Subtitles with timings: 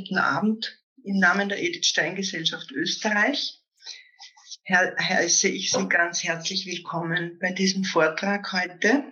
[0.00, 3.60] guten Abend im Namen der Edith Stein Gesellschaft Österreich.
[4.66, 9.04] heiße ich Sie ganz herzlich willkommen bei diesem Vortrag heute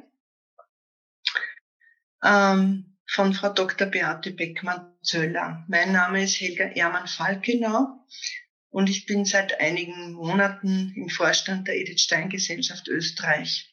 [2.25, 3.89] ähm, von Frau Dr.
[3.89, 5.67] Beate Beckmann-Zöller.
[5.69, 8.07] Mein Name ist Helga Ehrmann-Falkenau
[8.71, 13.68] und ich bin seit einigen Monaten im Vorstand der Edith Stein Gesellschaft Österreich.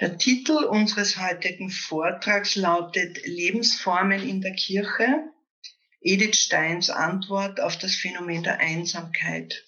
[0.00, 5.30] Der Titel unseres heutigen Vortrags lautet Lebensformen in der Kirche,
[6.00, 9.62] Edith Steins Antwort auf das Phänomen der Einsamkeit.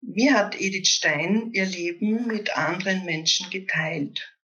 [0.00, 4.36] Wie hat Edith Stein ihr Leben mit anderen Menschen geteilt?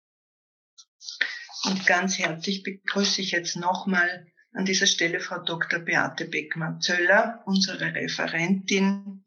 [1.63, 5.79] Und ganz herzlich begrüße ich jetzt nochmal an dieser Stelle Frau Dr.
[5.79, 9.25] Beate Beckmann-Zöller, unsere Referentin,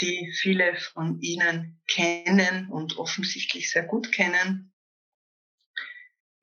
[0.00, 4.72] die viele von Ihnen kennen und offensichtlich sehr gut kennen.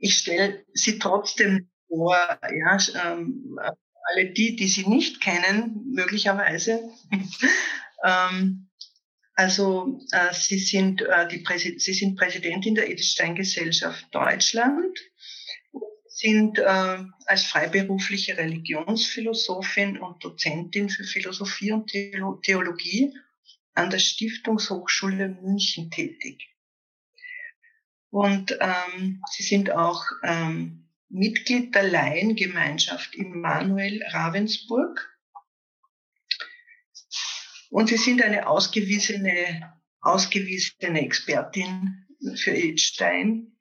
[0.04, 3.58] Ich stelle sie trotzdem vor, ja, ähm,
[4.12, 6.92] alle die, die sie nicht kennen, möglicherweise.
[8.04, 8.68] ähm,
[9.36, 11.42] also äh, sie, sind, äh, die
[11.80, 15.00] sie sind Präsidentin der Edith Stein Gesellschaft Deutschland,
[16.08, 21.90] sind äh, als freiberufliche Religionsphilosophin und Dozentin für Philosophie und
[22.44, 23.14] Theologie
[23.74, 26.53] an der Stiftungshochschule München tätig.
[28.14, 35.18] Und ähm, sie sind auch ähm, Mitglied der Laiengemeinschaft Immanuel Ravensburg.
[37.72, 42.06] Und sie sind eine ausgewiesene, ausgewiesene Expertin
[42.36, 43.58] für Edith Stein.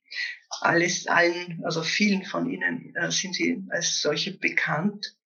[0.61, 5.16] Alles, allen, also vielen von ihnen äh, sind sie als solche bekannt.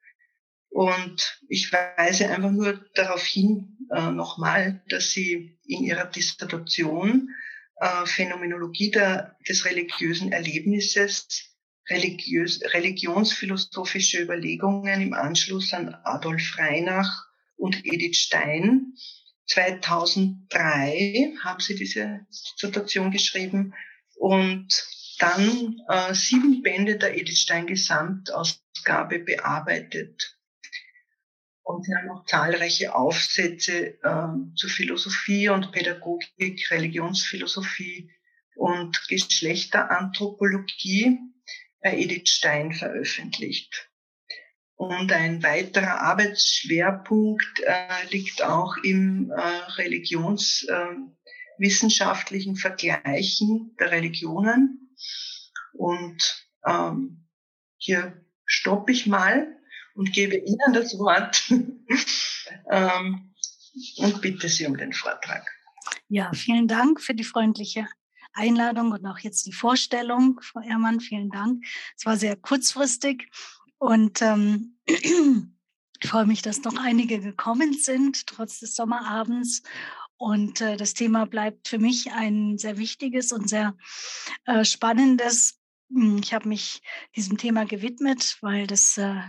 [0.68, 7.30] Und ich weise einfach nur darauf hin, äh, nochmal, dass sie in ihrer Dissertation
[7.76, 11.56] äh, Phänomenologie der, des religiösen Erlebnisses,
[11.88, 18.94] religiös, religionsphilosophische Überlegungen im Anschluss an Adolf Reinach und Edith Stein.
[19.46, 23.74] 2003 haben sie diese Dissertation geschrieben
[24.16, 24.68] und
[25.18, 30.35] dann äh, sieben Bände der Edith Stein Gesamtausgabe bearbeitet.
[31.66, 38.08] Und haben auch zahlreiche Aufsätze äh, zu Philosophie und Pädagogik, Religionsphilosophie
[38.54, 41.18] und Geschlechteranthropologie
[41.82, 43.90] bei Edith Stein veröffentlicht.
[44.76, 49.40] Und ein weiterer Arbeitsschwerpunkt äh, liegt auch im äh,
[49.76, 54.94] religionswissenschaftlichen äh, Vergleichen der Religionen.
[55.72, 57.26] Und ähm,
[57.76, 59.55] hier stoppe ich mal
[59.96, 61.50] und gebe Ihnen das Wort
[62.70, 63.34] ähm,
[63.96, 65.44] und bitte Sie um den Vortrag.
[66.08, 67.88] Ja, vielen Dank für die freundliche
[68.32, 71.00] Einladung und auch jetzt die Vorstellung, Frau Ehrmann.
[71.00, 71.64] Vielen Dank.
[71.96, 73.28] Es war sehr kurzfristig
[73.78, 79.62] und ähm, ich freue mich, dass noch einige gekommen sind, trotz des Sommerabends.
[80.18, 83.76] Und äh, das Thema bleibt für mich ein sehr wichtiges und sehr
[84.44, 85.58] äh, spannendes.
[86.20, 86.82] Ich habe mich
[87.14, 89.20] diesem Thema gewidmet, weil das äh,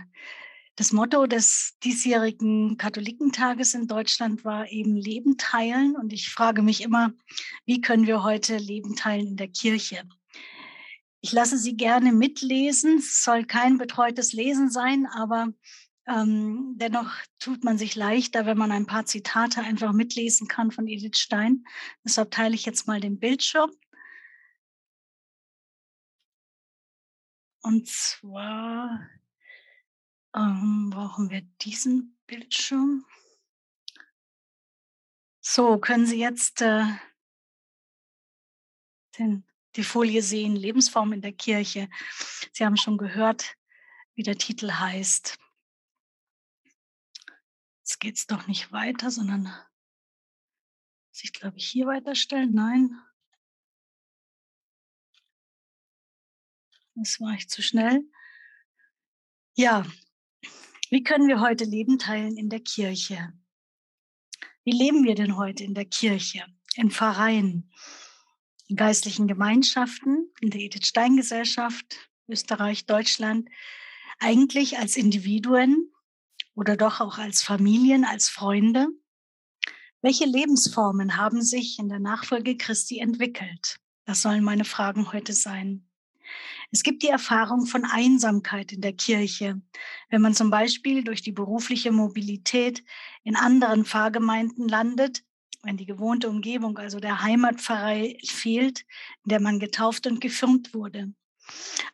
[0.78, 5.96] das Motto des diesjährigen Katholikentages in Deutschland war eben Leben teilen.
[5.96, 7.12] Und ich frage mich immer,
[7.66, 10.08] wie können wir heute Leben teilen in der Kirche?
[11.20, 12.98] Ich lasse Sie gerne mitlesen.
[12.98, 15.48] Es soll kein betreutes Lesen sein, aber
[16.06, 20.86] ähm, dennoch tut man sich leichter, wenn man ein paar Zitate einfach mitlesen kann von
[20.86, 21.64] Edith Stein.
[22.04, 23.72] Deshalb teile ich jetzt mal den Bildschirm.
[27.62, 29.00] Und zwar
[30.34, 33.04] ähm, brauchen wir diesen Bildschirm.
[35.40, 36.84] So, können Sie jetzt äh,
[39.18, 39.46] den,
[39.76, 41.88] die Folie sehen, Lebensform in der Kirche.
[42.52, 43.56] Sie haben schon gehört,
[44.14, 45.38] wie der Titel heißt.
[47.78, 52.52] Jetzt geht es doch nicht weiter, sondern muss ich, glaube ich, hier weiterstellen.
[52.52, 53.00] Nein.
[56.94, 58.02] Das war ich zu schnell.
[59.56, 59.86] Ja,
[60.90, 63.32] wie können wir heute Leben teilen in der Kirche?
[64.64, 66.44] Wie leben wir denn heute in der Kirche,
[66.76, 67.70] in Pfarreien,
[68.68, 73.48] in geistlichen Gemeinschaften, in der Edith Stein Gesellschaft, Österreich, Deutschland,
[74.18, 75.92] eigentlich als Individuen
[76.54, 78.88] oder doch auch als Familien, als Freunde?
[80.00, 83.78] Welche Lebensformen haben sich in der Nachfolge Christi entwickelt?
[84.04, 85.87] Das sollen meine Fragen heute sein.
[86.70, 89.60] Es gibt die Erfahrung von Einsamkeit in der Kirche,
[90.10, 92.84] wenn man zum Beispiel durch die berufliche Mobilität
[93.24, 95.24] in anderen Pfarrgemeinden landet,
[95.62, 98.84] wenn die gewohnte Umgebung, also der Heimatpfarrei fehlt,
[99.24, 101.12] in der man getauft und gefirmt wurde.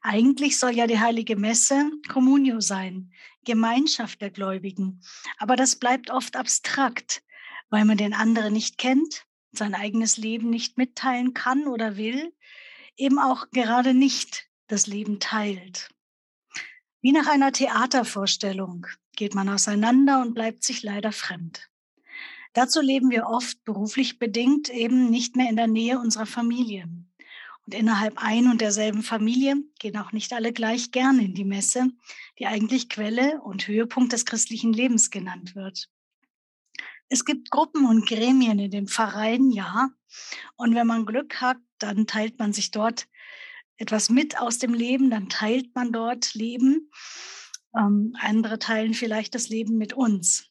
[0.02, 3.12] Eigentlich soll ja die heilige Messe Communio sein,
[3.44, 5.00] Gemeinschaft der Gläubigen.
[5.38, 7.22] Aber das bleibt oft abstrakt,
[7.70, 12.34] weil man den anderen nicht kennt, sein eigenes Leben nicht mitteilen kann oder will,
[12.96, 15.88] eben auch gerade nicht das Leben teilt.
[17.00, 21.68] Wie nach einer Theatervorstellung geht man auseinander und bleibt sich leider fremd.
[22.54, 26.88] Dazu leben wir oft beruflich bedingt eben nicht mehr in der Nähe unserer Familie.
[27.66, 31.88] Und innerhalb ein und derselben Familie gehen auch nicht alle gleich gerne in die Messe,
[32.38, 35.88] die eigentlich Quelle und Höhepunkt des christlichen Lebens genannt wird.
[37.08, 39.90] Es gibt Gruppen und Gremien in den Pfarreien, ja.
[40.56, 43.06] Und wenn man Glück hat, dann teilt man sich dort
[43.76, 46.90] etwas mit aus dem Leben, dann teilt man dort Leben.
[47.76, 50.50] Ähm, andere teilen vielleicht das Leben mit uns.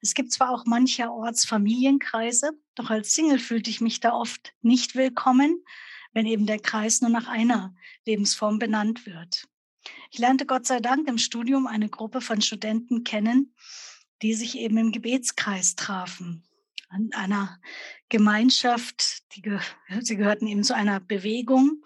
[0.00, 4.96] Es gibt zwar auch mancherorts Familienkreise, doch als Single fühlte ich mich da oft nicht
[4.96, 5.64] willkommen,
[6.12, 7.74] wenn eben der Kreis nur nach einer
[8.04, 9.46] Lebensform benannt wird.
[10.10, 13.54] Ich lernte Gott sei Dank im Studium eine Gruppe von Studenten kennen,
[14.22, 16.44] die sich eben im Gebetskreis trafen.
[16.88, 17.60] An einer
[18.08, 19.60] Gemeinschaft, die ge
[20.00, 21.84] sie gehörten eben zu einer Bewegung.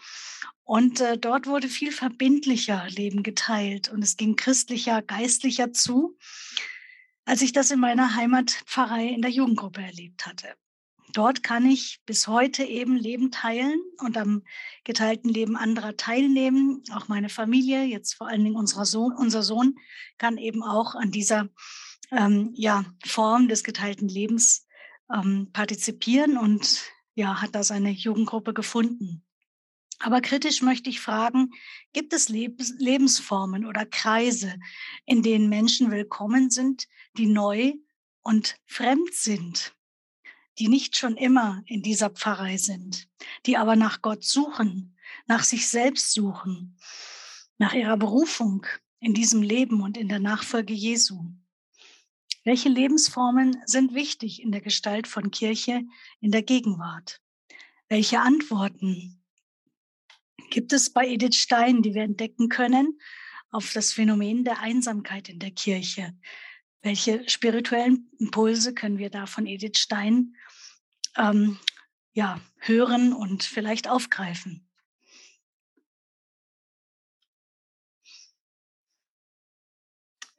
[0.65, 6.17] Und äh, dort wurde viel verbindlicher Leben geteilt und es ging christlicher, geistlicher zu,
[7.25, 10.55] als ich das in meiner Heimatpfarrei in der Jugendgruppe erlebt hatte
[11.13, 14.43] dort kann ich bis heute eben Leben teilen und am
[14.85, 16.83] geteilten Leben anderer teilnehmen.
[16.93, 19.77] Auch meine Familie, jetzt vor allen Dingen Sohn, unser Sohn
[20.19, 21.49] kann eben auch an dieser
[22.13, 24.67] ähm, ja, Form des geteilten Lebens
[25.13, 26.83] ähm, partizipieren und
[27.15, 29.25] ja, hat da seine Jugendgruppe gefunden.
[29.99, 31.51] Aber kritisch möchte ich fragen,
[31.93, 34.55] gibt es Lebens Lebensformen oder Kreise,
[35.07, 36.87] in denen Menschen willkommen sind,
[37.17, 37.75] die neu
[38.23, 39.75] und fremd sind?
[40.59, 43.09] die nicht schon immer in dieser Pfarrei sind,
[43.47, 46.77] die aber nach Gott suchen, nach sich selbst suchen,
[47.59, 48.67] nach ihrer Berufung
[49.01, 51.25] in diesem Leben und in der Nachfolge Jesu.
[52.45, 55.83] Welche Lebensformen sind wichtig in der Gestalt von Kirche
[56.21, 57.21] in der Gegenwart?
[57.89, 59.23] Welche Antworten
[60.51, 62.99] gibt es bei Edith Stein, die wir entdecken können
[63.51, 66.17] auf das Phänomen der Einsamkeit in der Kirche?
[66.81, 70.35] Welche spirituellen Impulse können wir da von Edith Stein
[71.17, 71.61] ähm,
[72.13, 74.69] ja, hören und vielleicht aufgreifen.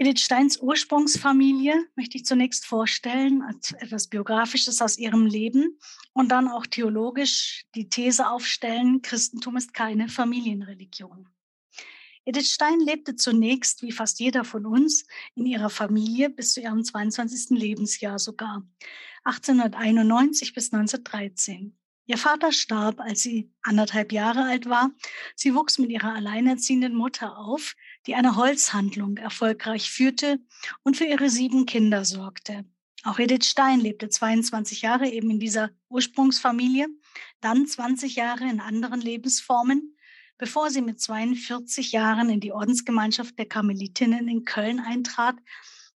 [0.06, 5.80] Edith Steins Ursprungsfamilie möchte ich zunächst vorstellen als etwas Biografisches aus ihrem Leben
[6.12, 11.30] und dann auch theologisch die These aufstellen, Christentum ist keine Familienreligion.
[12.26, 15.06] Edith Stein lebte zunächst, wie fast jeder von uns,
[15.36, 17.58] in ihrer Familie bis zu ihrem 22.
[17.58, 18.68] Lebensjahr sogar.
[19.24, 21.78] 1891 bis 1913.
[22.06, 24.92] Ihr Vater starb, als sie anderthalb Jahre alt war.
[25.38, 27.76] Sie wuchs mit ihrer alleinerziehenden Mutter auf,
[28.08, 30.40] die eine Holzhandlung erfolgreich führte
[30.84, 32.66] und für ihre sieben Kinder sorgte.
[33.04, 36.88] Auch Edith Stein lebte 22 Jahre eben in dieser Ursprungsfamilie,
[37.42, 39.98] dann 20 Jahre in anderen Lebensformen,
[40.38, 45.36] bevor sie mit 42 Jahren in die Ordensgemeinschaft der Karmelitinnen in Köln eintrat,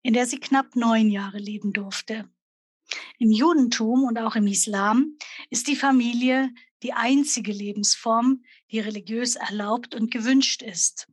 [0.02, 2.30] in der sie knapp neun Jahre leben durfte.
[3.18, 5.18] Im Judentum und auch im Islam
[5.50, 6.52] ist die Familie
[6.84, 11.08] die einzige Lebensform, die religiös erlaubt und gewünscht ist.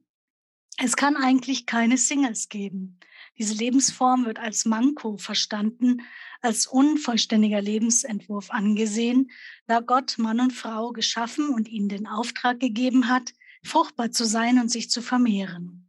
[0.84, 2.98] Es kann eigentlich keine Singles geben.
[3.38, 6.02] Diese Lebensform wird als Manko verstanden,
[6.40, 9.30] als unvollständiger Lebensentwurf angesehen,
[9.66, 14.58] da Gott Mann und Frau geschaffen und ihnen den Auftrag gegeben hat, fruchtbar zu sein
[14.58, 15.88] und sich zu vermehren.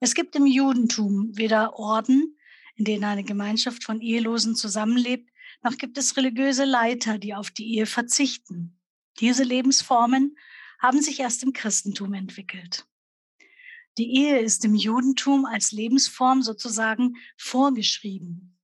[0.00, 2.38] Es gibt im Judentum weder Orden
[2.78, 5.30] in denen eine Gemeinschaft von Ehelosen zusammenlebt,
[5.62, 8.78] noch gibt es religiöse Leiter, die auf die Ehe verzichten.
[9.18, 10.38] Diese Lebensformen
[10.78, 12.87] haben sich erst im Christentum entwickelt.
[13.98, 18.56] Die Ehe ist im Judentum als Lebensform sozusagen vorgeschrieben.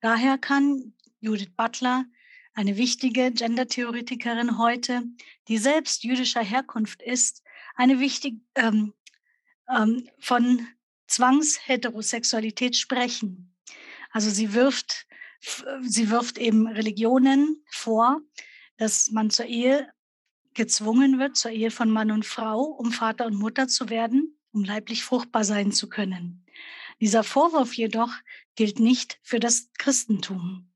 [0.00, 2.04] Daher kann Judith Butler,
[2.52, 5.02] eine wichtige Gendertheoretikerin heute,
[5.48, 7.42] die selbst jüdischer Herkunft ist,
[7.74, 8.92] eine wichtige ähm,
[9.74, 10.66] ähm, von
[11.06, 13.54] Zwangsheterosexualität sprechen.
[14.10, 15.06] Also sie wirft,
[15.82, 18.20] sie wirft eben Religionen vor,
[18.76, 19.90] dass man zur Ehe
[20.52, 24.64] gezwungen wird, zur Ehe von Mann und Frau, um Vater und Mutter zu werden, um
[24.64, 26.44] leiblich fruchtbar sein zu können.
[26.98, 28.12] Dieser Vorwurf jedoch
[28.54, 30.72] gilt nicht für das Christentum.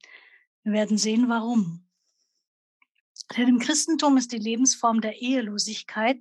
[0.62, 1.88] Wir werden sehen, warum.
[3.36, 6.20] Denn im Christentum ist die Lebensform der Ehelosigkeit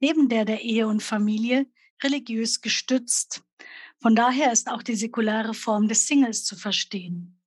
[0.00, 1.66] neben der der Ehe und Familie
[2.02, 3.42] religiös gestützt.
[4.00, 7.40] Von daher ist auch die säkulare Form des Singles zu verstehen.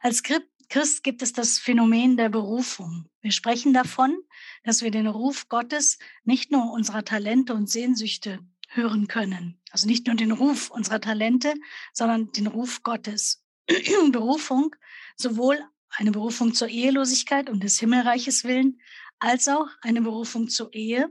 [0.00, 3.08] Als Christ gibt es das Phänomen der Berufung.
[3.20, 4.16] Wir sprechen davon,
[4.64, 8.38] dass wir den Ruf Gottes nicht nur unserer Talente und Sehnsüchte
[8.74, 9.60] hören können.
[9.70, 11.54] Also nicht nur den Ruf unserer Talente,
[11.92, 13.44] sondern den Ruf Gottes.
[14.10, 14.74] Berufung,
[15.16, 15.58] sowohl
[15.90, 18.80] eine Berufung zur Ehelosigkeit und des Himmelreiches willen,
[19.18, 21.08] als auch eine Berufung zur Ehe.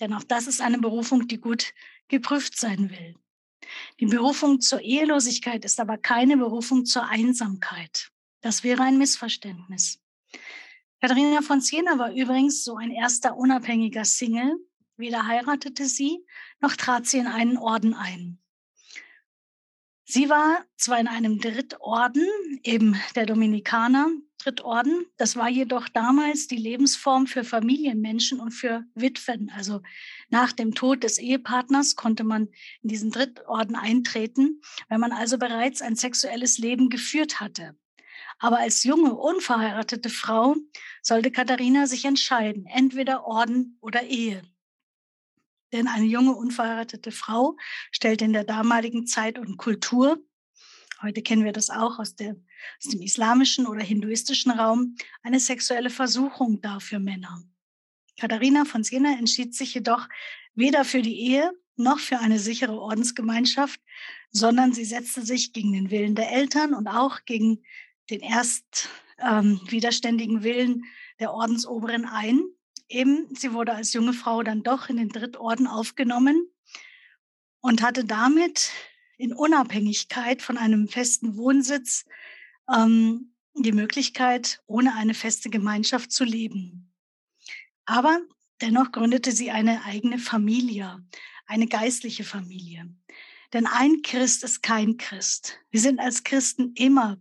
[0.00, 1.74] Denn auch das ist eine Berufung, die gut
[2.08, 3.16] geprüft sein will.
[4.00, 8.10] Die Berufung zur Ehelosigkeit ist aber keine Berufung zur Einsamkeit.
[8.40, 10.00] Das wäre ein Missverständnis.
[11.00, 14.56] Katharina von Siena war übrigens so ein erster unabhängiger Single.
[14.96, 16.24] Weder heiratete sie,
[16.60, 18.38] noch trat sie in einen Orden ein.
[20.04, 22.26] Sie war zwar in einem Drittorden,
[22.62, 25.04] eben der Dominikaner, Drittorden.
[25.18, 29.50] Das war jedoch damals die Lebensform für Familienmenschen und für Witwen.
[29.54, 29.82] Also
[30.30, 32.48] nach dem Tod des Ehepartners konnte man
[32.82, 37.76] in diesen Drittorden eintreten, wenn man also bereits ein sexuelles Leben geführt hatte.
[38.38, 40.56] Aber als junge, unverheiratete Frau
[41.02, 44.42] sollte Katharina sich entscheiden, entweder Orden oder Ehe.
[45.72, 47.56] Denn eine junge, unverheiratete Frau
[47.92, 50.18] stellt in der damaligen Zeit und Kultur,
[51.02, 52.36] heute kennen wir das auch aus, der,
[52.82, 57.42] aus dem islamischen oder hinduistischen Raum, eine sexuelle Versuchung dar für Männer.
[58.18, 60.08] Katharina von Siena entschied sich jedoch
[60.54, 63.80] weder für die Ehe noch für eine sichere Ordensgemeinschaft,
[64.30, 67.62] sondern sie setzte sich gegen den Willen der Eltern und auch gegen
[68.10, 70.84] den erst ähm, widerständigen Willen
[71.20, 72.40] der Ordensoberen ein.
[72.88, 76.48] Eben, sie wurde als junge Frau dann doch in den Drittorden aufgenommen
[77.60, 78.70] und hatte damit
[79.18, 82.06] in Unabhängigkeit von einem festen Wohnsitz
[82.72, 86.94] ähm, die Möglichkeit, ohne eine feste Gemeinschaft zu leben.
[87.84, 88.20] Aber
[88.60, 91.04] dennoch gründete sie eine eigene Familie,
[91.46, 92.94] eine geistliche Familie.
[93.52, 95.58] Denn ein Christ ist kein Christ.
[95.70, 97.18] Wir sind als Christen immer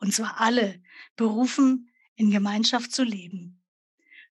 [0.00, 0.82] und zwar alle,
[1.16, 3.59] berufen, in Gemeinschaft zu leben.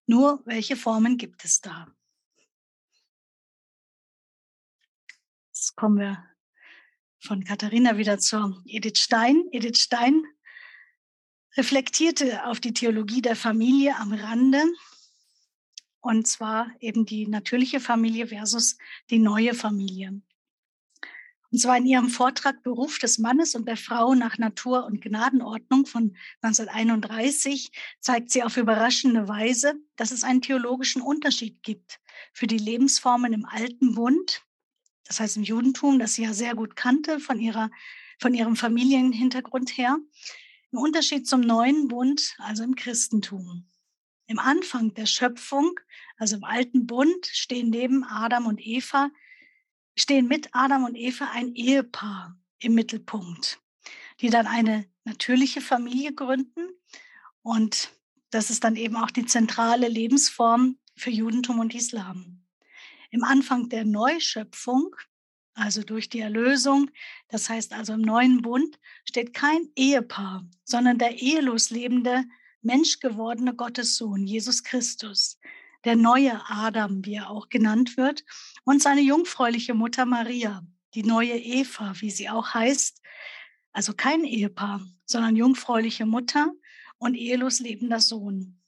[0.06, 1.86] Nur welche Formen gibt es da?
[5.48, 6.24] Jetzt kommen wir
[7.20, 9.44] von Katharina wieder zur Edith Stein.
[9.52, 10.24] Edith Stein
[11.56, 14.62] reflektierte auf die Theologie der Familie am Rande,
[16.00, 18.78] und zwar eben die natürliche Familie versus
[19.10, 20.22] die neue Familie.
[21.52, 25.84] Und zwar in ihrem Vortrag Beruf des Mannes und der Frau nach Natur- und Gnadenordnung
[25.84, 32.00] von 1931 zeigt sie auf überraschende Weise, dass es einen theologischen Unterschied gibt
[32.32, 34.42] für die Lebensformen im Alten Bund,
[35.04, 37.70] das heißt im Judentum, das sie ja sehr gut kannte von, ihrer,
[38.20, 39.98] von ihrem Familienhintergrund her,
[40.70, 43.66] im Unterschied zum Neuen Bund, also im Christentum.
[44.28, 45.80] Im Anfang der Schöpfung,
[46.16, 49.10] also im Alten Bund, stehen neben Adam und Eva
[49.96, 53.60] stehen mit Adam und Eva ein Ehepaar im Mittelpunkt,
[54.20, 56.68] die dann eine natürliche Familie gründen.
[57.42, 57.90] Und
[58.30, 62.42] das ist dann eben auch die zentrale Lebensform für Judentum und Islam.
[63.10, 64.94] Im Anfang der Neuschöpfung,
[65.54, 66.90] also durch die Erlösung,
[67.28, 72.24] das heißt also im neuen Bund, steht kein Ehepaar, sondern der ehelos lebende,
[72.62, 75.38] menschgewordene Gottessohn, Jesus Christus,
[75.84, 78.24] der neue Adam, wie er auch genannt wird,
[78.64, 80.62] und seine jungfräuliche Mutter Maria,
[80.94, 83.00] die neue Eva, wie sie auch heißt.
[83.72, 86.52] Also kein Ehepaar, sondern jungfräuliche Mutter
[86.98, 88.60] und ehelos lebender Sohn.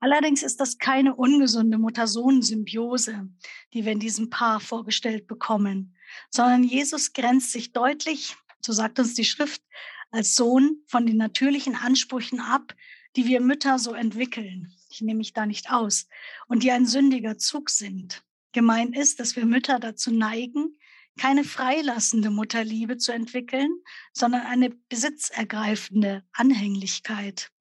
[0.00, 3.28] Allerdings ist das keine ungesunde Mutter-Sohn-Symbiose,
[3.72, 5.96] die wir in diesem Paar vorgestellt bekommen,
[6.30, 9.62] sondern Jesus grenzt sich deutlich, so sagt uns die Schrift,
[10.10, 12.74] als Sohn von den natürlichen Ansprüchen ab,
[13.16, 14.72] die wir Mütter so entwickeln.
[14.98, 16.08] Ich nehme mich da nicht aus.
[16.48, 18.24] Und die ein sündiger Zug sind.
[18.50, 20.76] Gemeint ist, dass wir Mütter dazu neigen,
[21.20, 23.70] keine freilassende Mutterliebe zu entwickeln,
[24.12, 27.52] sondern eine besitzergreifende Anhänglichkeit,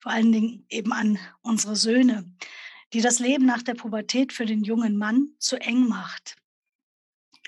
[0.00, 2.32] vor allen Dingen eben an unsere Söhne,
[2.92, 6.36] die das Leben nach der Pubertät für den jungen Mann zu eng macht.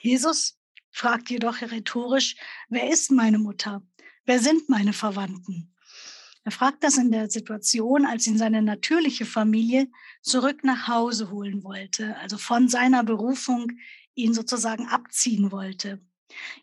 [0.02, 0.58] Jesus
[0.90, 2.34] fragt jedoch rhetorisch,
[2.68, 3.80] wer ist meine Mutter?
[4.24, 5.75] Wer sind meine Verwandten?
[6.46, 9.88] Er fragt das in der Situation, als ihn seine natürliche Familie
[10.22, 13.72] zurück nach Hause holen wollte, also von seiner Berufung
[14.14, 16.00] ihn sozusagen abziehen wollte.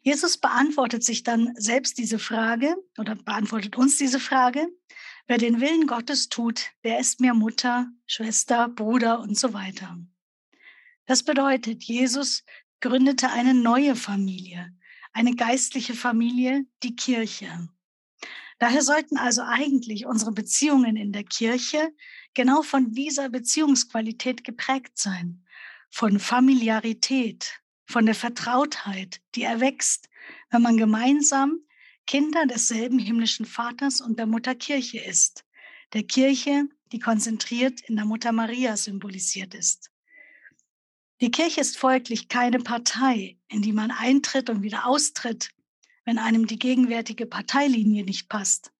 [0.01, 4.69] Jesus beantwortet sich dann selbst diese Frage oder beantwortet uns diese Frage.
[5.27, 9.97] Wer den Willen Gottes tut, der ist mir Mutter, Schwester, Bruder und so weiter.
[11.07, 12.45] Das bedeutet, Jesus
[12.79, 14.73] gründete eine neue Familie,
[15.11, 17.67] eine geistliche Familie, die Kirche.
[18.59, 21.93] Daher sollten also eigentlich unsere Beziehungen in der Kirche
[22.33, 25.43] genau von dieser Beziehungsqualität geprägt sein,
[25.89, 30.09] von Familiarität, von der Vertrautheit, die erwächst,
[30.49, 31.59] wenn man gemeinsam
[32.05, 35.45] Kinder desselben himmlischen Vaters und der Mutter Kirche ist,
[35.93, 39.89] der Kirche, die konzentriert in der Mutter Maria symbolisiert ist.
[41.21, 45.51] Die Kirche ist folglich keine Partei, in die man eintritt und wieder austritt,
[46.05, 48.71] wenn einem die gegenwärtige Parteilinie nicht passt.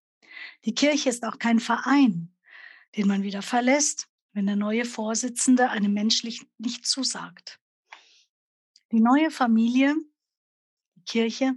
[0.65, 2.36] Die Kirche ist auch kein Verein,
[2.96, 7.60] den man wieder verlässt, wenn der neue Vorsitzende einem menschlich nicht zusagt.
[8.92, 9.96] Die neue Familie,
[10.96, 11.53] die Kirche,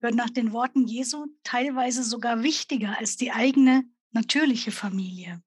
[0.00, 5.42] wird nach den Worten Jesu teilweise sogar wichtiger als die eigene natürliche Familie.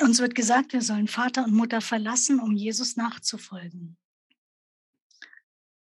[0.00, 3.96] Uns wird gesagt, wir sollen Vater und Mutter verlassen, um Jesus nachzufolgen.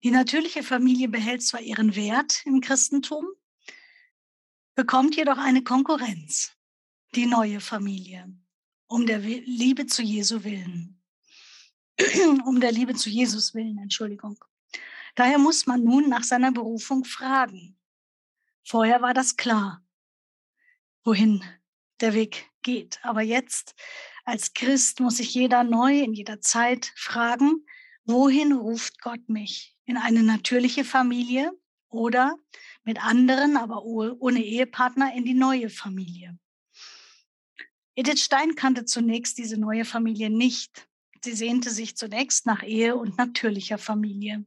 [0.05, 3.27] Die natürliche Familie behält zwar ihren Wert im Christentum,
[4.75, 6.53] bekommt jedoch eine Konkurrenz,
[7.15, 8.31] die neue Familie,
[8.87, 11.01] um der Liebe zu Jesu willen.
[12.45, 14.45] um der Liebe zu Jesus willen, Entschuldigung.
[15.15, 17.79] Daher muss man nun nach seiner Berufung fragen.
[18.63, 19.87] Vorher war das klar,
[21.05, 21.43] wohin
[22.01, 22.99] der Weg geht.
[23.05, 23.75] Aber jetzt
[24.25, 27.65] als Christ muss sich jeder neu in jeder Zeit fragen,
[28.05, 29.77] wohin ruft Gott mich?
[29.87, 31.53] In eine natürliche Familie
[31.89, 32.37] oder
[32.85, 36.39] mit anderen, aber ohne Ehepartner in die neue Familie.
[37.97, 40.89] Edith Stein kannte zunächst diese neue Familie nicht.
[41.23, 44.45] Sie sehnte sich zunächst nach Ehe und natürlicher Familie.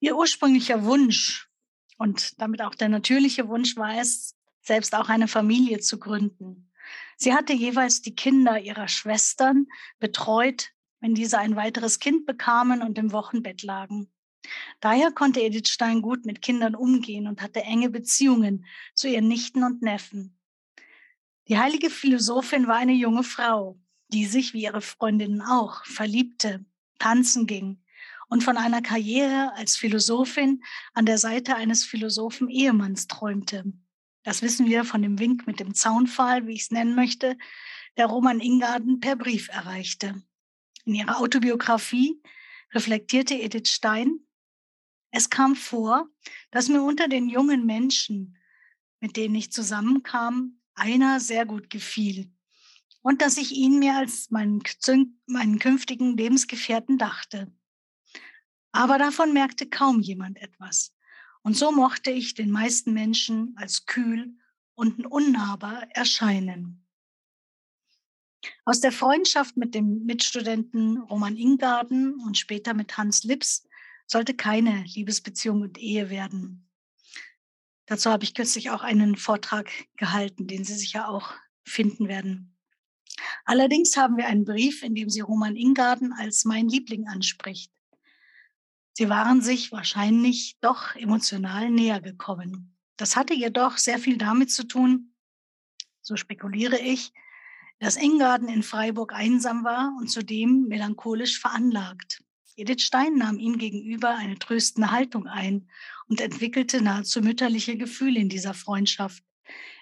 [0.00, 1.48] Ihr ursprünglicher Wunsch
[1.98, 6.70] und damit auch der natürliche Wunsch war es, selbst auch eine Familie zu gründen.
[7.16, 9.66] Sie hatte jeweils die Kinder ihrer Schwestern
[9.98, 10.70] betreut,
[11.00, 14.10] wenn diese ein weiteres Kind bekamen und im Wochenbett lagen.
[14.80, 19.64] Daher konnte Edith Stein gut mit Kindern umgehen und hatte enge Beziehungen zu ihren Nichten
[19.64, 20.38] und Neffen.
[21.48, 26.64] Die heilige Philosophin war eine junge Frau, die sich, wie ihre Freundinnen auch, verliebte,
[26.98, 27.82] tanzen ging
[28.28, 30.62] und von einer Karriere als Philosophin
[30.94, 33.64] an der Seite eines Philosophen Ehemanns träumte.
[34.26, 37.38] Das wissen wir von dem Wink mit dem Zaunpfahl, wie ich es nennen möchte,
[37.96, 40.20] der Roman Ingarden per Brief erreichte.
[40.84, 42.20] In ihrer Autobiografie
[42.74, 44.18] reflektierte Edith Stein,
[45.12, 46.08] es kam vor,
[46.50, 48.36] dass mir unter den jungen Menschen,
[48.98, 52.28] mit denen ich zusammenkam, einer sehr gut gefiel
[53.02, 54.60] und dass ich ihn mir als meinen,
[55.26, 57.54] meinen künftigen Lebensgefährten dachte.
[58.72, 60.95] Aber davon merkte kaum jemand etwas.
[61.46, 64.34] Und so mochte ich den meisten Menschen als kühl
[64.74, 66.84] und unnahbar erscheinen.
[68.64, 73.64] Aus der Freundschaft mit dem Mitstudenten Roman Ingarden und später mit Hans Lips
[74.08, 76.68] sollte keine Liebesbeziehung und Ehe werden.
[77.86, 81.32] Dazu habe ich kürzlich auch einen Vortrag gehalten, den Sie sicher auch
[81.62, 82.58] finden werden.
[83.44, 87.70] Allerdings haben wir einen Brief, in dem sie Roman Ingarden als mein Liebling anspricht.
[88.98, 92.74] Sie waren sich wahrscheinlich doch emotional näher gekommen.
[92.96, 95.12] Das hatte jedoch sehr viel damit zu tun,
[96.00, 97.12] so spekuliere ich,
[97.78, 102.24] dass Engarden in Freiburg einsam war und zudem melancholisch veranlagt.
[102.56, 105.68] Edith Stein nahm ihm gegenüber eine tröstende Haltung ein
[106.08, 109.22] und entwickelte nahezu mütterliche Gefühle in dieser Freundschaft.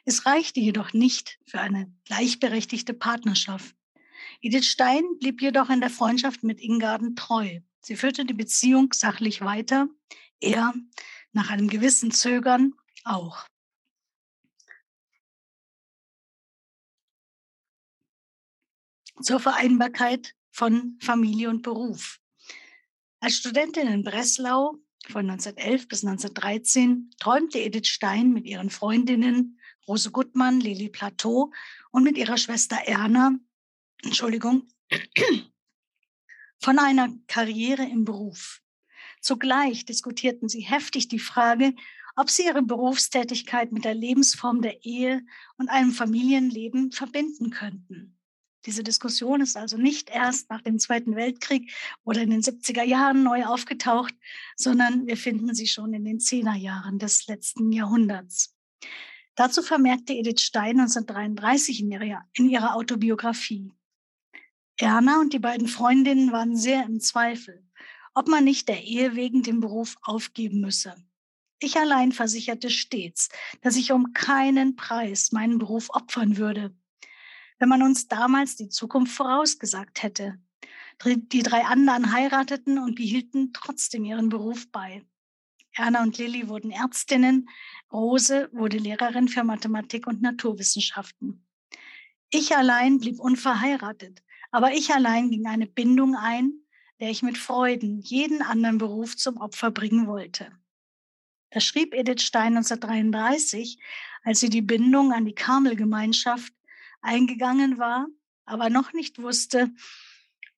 [0.04, 3.76] Es reichte jedoch nicht für eine gleichberechtigte Partnerschaft.
[4.40, 7.60] Edith Stein blieb jedoch in der Freundschaft mit Ingarden treu.
[7.84, 9.88] Sie führte die Beziehung sachlich weiter,
[10.40, 10.72] er
[11.32, 12.72] nach einem gewissen Zögern
[13.04, 13.46] auch.
[19.22, 22.18] zur Vereinbarkeit von Familie und Beruf.
[23.20, 24.76] Als Studentin in Breslau
[25.08, 31.52] von 1911 bis 1913 träumte Edith Stein mit ihren Freundinnen Rose Gutmann, Lili Plateau
[31.90, 33.38] und mit ihrer Schwester Erna,
[34.02, 34.68] Entschuldigung,
[36.64, 38.62] von einer Karriere im Beruf.
[39.20, 41.74] Zugleich diskutierten sie heftig die Frage,
[42.16, 45.20] ob sie ihre Berufstätigkeit mit der Lebensform der Ehe
[45.58, 48.16] und einem Familienleben verbinden könnten.
[48.64, 51.70] Diese Diskussion ist also nicht erst nach dem Zweiten Weltkrieg
[52.02, 54.14] oder in den 70er Jahren neu aufgetaucht,
[54.56, 58.56] sondern wir finden sie schon in den Zehnerjahren des letzten Jahrhunderts.
[59.34, 63.70] Dazu vermerkte Edith Stein 1933 in ihrer, in ihrer Autobiografie.
[64.78, 67.64] Erna und die beiden Freundinnen waren sehr im Zweifel,
[68.14, 70.94] ob man nicht der Ehe wegen den Beruf aufgeben müsse.
[71.60, 73.28] Ich allein versicherte stets,
[73.62, 76.74] dass ich um keinen Preis meinen Beruf opfern würde
[77.58, 80.38] wenn man uns damals die Zukunft vorausgesagt hätte.
[81.04, 85.04] Die drei anderen heirateten und behielten trotzdem ihren Beruf bei.
[85.72, 87.48] Erna und Lilly wurden Ärztinnen,
[87.92, 91.44] Rose wurde Lehrerin für Mathematik und Naturwissenschaften.
[92.30, 94.22] Ich allein blieb unverheiratet,
[94.54, 96.52] aber ich allein ging eine Bindung ein,
[97.00, 100.48] der ich mit Freuden jeden anderen Beruf zum Opfer bringen wollte.
[101.50, 103.80] Das schrieb Edith Stein 1933,
[104.22, 106.52] als sie die Bindung an die Karmelgemeinschaft
[107.02, 108.06] eingegangen war,
[108.44, 109.72] aber noch nicht wusste,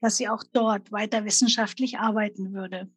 [0.02, 2.90] dass sie auch dort weiter wissenschaftlich arbeiten würde.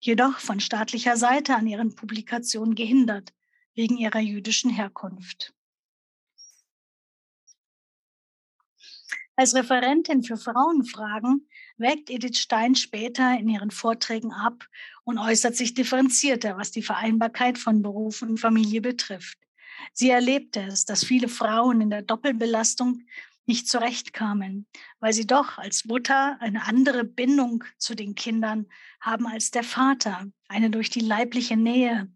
[0.00, 3.32] Jedoch von staatlicher Seite an ihren Publikationen gehindert,
[3.74, 5.55] wegen ihrer jüdischen Herkunft.
[9.38, 11.46] Als Referentin für Frauenfragen
[11.76, 14.64] wägt Edith Stein später in ihren Vorträgen ab
[15.04, 19.36] und äußert sich differenzierter, was die Vereinbarkeit von Beruf und Familie betrifft.
[19.92, 23.02] Sie erlebte es, dass viele Frauen in der Doppelbelastung
[23.44, 24.66] nicht zurechtkamen,
[25.00, 28.64] weil sie doch als Mutter eine andere Bindung zu den Kindern
[29.02, 32.10] haben als der Vater, eine durch die leibliche Nähe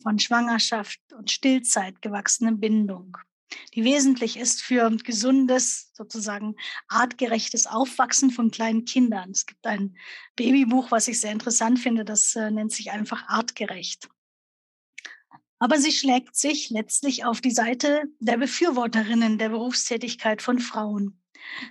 [0.00, 3.18] von Schwangerschaft und Stillzeit gewachsene Bindung
[3.74, 6.56] die wesentlich ist für gesundes, sozusagen
[6.88, 9.30] artgerechtes Aufwachsen von kleinen Kindern.
[9.30, 9.96] Es gibt ein
[10.34, 14.08] Babybuch, was ich sehr interessant finde, das äh, nennt sich einfach artgerecht.
[15.58, 21.22] Aber sie schlägt sich letztlich auf die Seite der Befürworterinnen der Berufstätigkeit von Frauen.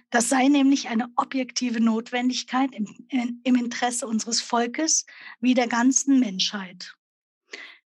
[0.10, 3.08] Das sei nämlich eine objektive Notwendigkeit im,
[3.44, 5.06] im Interesse unseres Volkes
[5.40, 6.96] wie der ganzen Menschheit.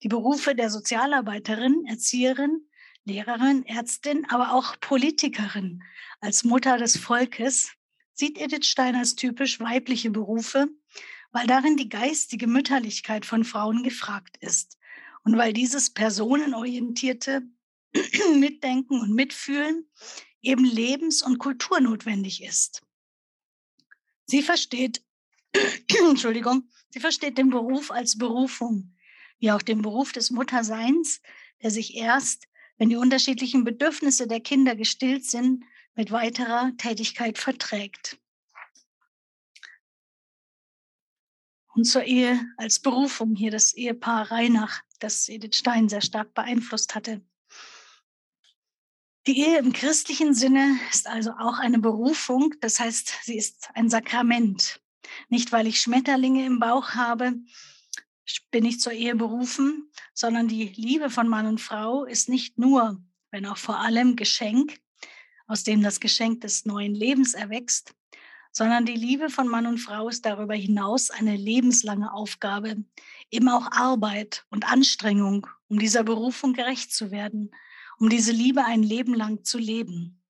[0.02, 2.67] Die Berufe der Sozialarbeiterin, Erzieherin,
[3.08, 5.82] Lehrerin, Ärztin, aber auch Politikerin.
[6.20, 7.72] Als Mutter des Volkes
[8.12, 10.68] sieht Edith Stein als typisch weibliche Berufe,
[11.32, 14.78] weil darin die geistige Mütterlichkeit von Frauen gefragt ist
[15.24, 17.42] und weil dieses personenorientierte
[18.36, 19.88] Mitdenken und Mitfühlen
[20.42, 22.82] eben lebens- und kulturnotwendig ist.
[24.26, 25.02] Sie versteht,
[26.10, 28.94] Entschuldigung, sie versteht den Beruf als Berufung,
[29.38, 31.22] wie auch den Beruf des Mutterseins,
[31.62, 32.47] der sich erst
[32.78, 35.64] wenn die unterschiedlichen Bedürfnisse der Kinder gestillt sind,
[35.94, 38.18] mit weiterer Tätigkeit verträgt.
[41.74, 46.94] Und zur Ehe als Berufung hier das Ehepaar Reinach, das Edith Stein sehr stark beeinflusst
[46.94, 47.20] hatte.
[49.26, 53.90] Die Ehe im christlichen Sinne ist also auch eine Berufung, das heißt, sie ist ein
[53.90, 54.80] Sakrament.
[55.28, 57.34] Nicht, weil ich Schmetterlinge im Bauch habe,
[58.50, 63.00] bin ich zur Ehe berufen, sondern die Liebe von Mann und Frau ist nicht nur,
[63.30, 64.78] wenn auch vor allem Geschenk,
[65.46, 67.94] aus dem das Geschenk des neuen Lebens erwächst,
[68.52, 72.76] sondern die Liebe von Mann und Frau ist darüber hinaus eine lebenslange Aufgabe,
[73.30, 77.50] eben auch Arbeit und Anstrengung, um dieser Berufung gerecht zu werden,
[77.98, 80.22] um diese Liebe ein Leben lang zu leben.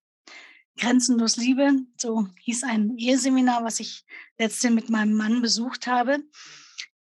[0.77, 4.05] Grenzenlos Liebe, so hieß ein Eheseminar, was ich
[4.37, 6.23] letztens mit meinem Mann besucht habe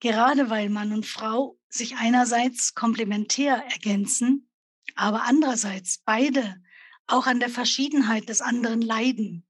[0.02, 4.50] gerade weil Mann und Frau sich einerseits komplementär ergänzen,
[4.96, 6.60] aber andererseits beide
[7.06, 9.46] auch an der Verschiedenheit des anderen leiden,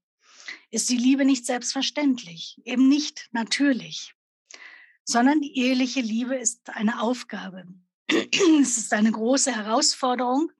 [0.69, 4.13] ist die Liebe nicht selbstverständlich, eben nicht natürlich,
[5.03, 7.65] sondern die eheliche Liebe ist eine Aufgabe.
[8.07, 10.51] es ist eine große Herausforderung,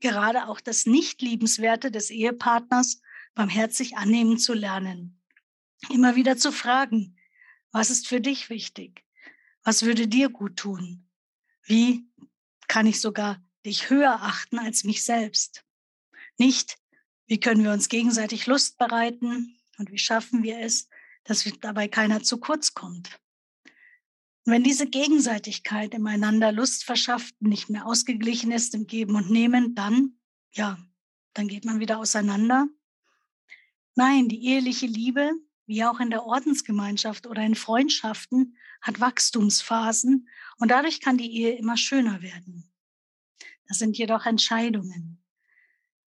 [0.00, 3.00] gerade auch das Nicht-Liebenswerte des Ehepartners
[3.34, 5.18] barmherzig annehmen zu lernen.
[5.88, 7.16] Immer wieder zu fragen,
[7.72, 9.02] was ist für dich wichtig?
[9.62, 11.08] Was würde dir gut tun?
[11.62, 12.06] Wie
[12.68, 15.64] kann ich sogar dich höher achten als mich selbst?
[16.38, 16.78] Nicht,
[17.26, 20.88] wie können wir uns gegenseitig Lust bereiten und wie schaffen wir es,
[21.24, 23.20] dass dabei keiner zu kurz kommt.
[24.44, 29.30] Und wenn diese Gegenseitigkeit im Einander Lust verschafft, nicht mehr ausgeglichen ist im Geben und
[29.30, 30.18] Nehmen, dann,
[30.52, 30.78] ja,
[31.34, 32.66] dann geht man wieder auseinander.
[33.94, 35.32] Nein, die eheliche Liebe
[35.70, 40.28] wie auch in der Ordensgemeinschaft oder in Freundschaften, hat Wachstumsphasen
[40.58, 42.68] und dadurch kann die Ehe immer schöner werden.
[43.68, 45.22] Das sind jedoch Entscheidungen.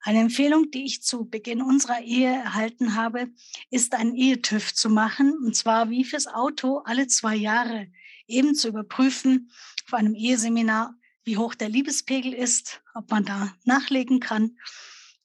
[0.01, 3.29] Eine Empfehlung, die ich zu Beginn unserer Ehe erhalten habe,
[3.69, 7.87] ist einen Ehetüv zu machen, und zwar wie fürs Auto alle zwei Jahre
[8.27, 9.49] eben zu überprüfen
[9.85, 14.57] vor einem Eheseminar, wie hoch der Liebespegel ist, ob man da nachlegen kann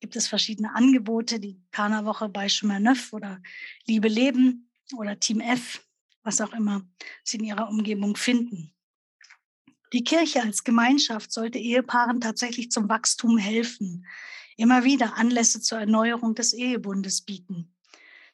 [0.01, 3.43] gibt es verschiedene Angebote, die Kana-Woche bei Chemin oder
[3.87, 5.85] Liebe Leben oder Team F,
[6.23, 6.87] was auch immer
[7.25, 8.75] sie in ihrer Umgebung finden.
[9.93, 14.07] Die Kirche als Gemeinschaft sollte Ehepaaren tatsächlich zum Wachstum helfen,
[14.57, 17.75] immer wieder Anlässe zur Erneuerung des Ehebundes bieten.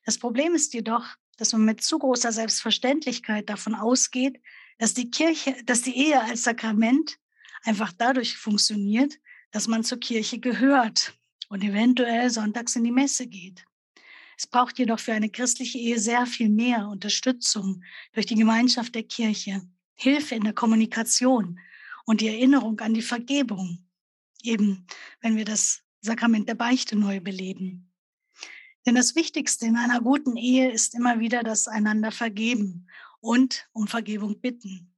[0.05, 4.41] Das Problem ist jedoch, dass man mit zu großer Selbstverständlichkeit davon ausgeht,
[4.79, 7.19] dass die Kirche, dass die Ehe als Sakrament
[7.63, 9.15] einfach dadurch funktioniert,
[9.51, 11.15] dass man zur Kirche gehört
[11.49, 13.65] und eventuell sonntags in die Messe geht.
[14.37, 19.05] Es braucht jedoch für eine christliche Ehe sehr viel mehr Unterstützung durch die Gemeinschaft der
[19.05, 19.63] Kirche,
[19.95, 21.61] Hilfe in der Kommunikation
[22.05, 23.87] und die Erinnerung an die Vergebung,
[24.43, 24.87] eben
[25.21, 27.91] wenn wir das Sakrament der Beichte neu beleben.
[28.87, 32.89] Denn das Wichtigste in einer guten Ehe ist immer wieder das einander vergeben
[33.21, 34.95] und um Vergebung bitten.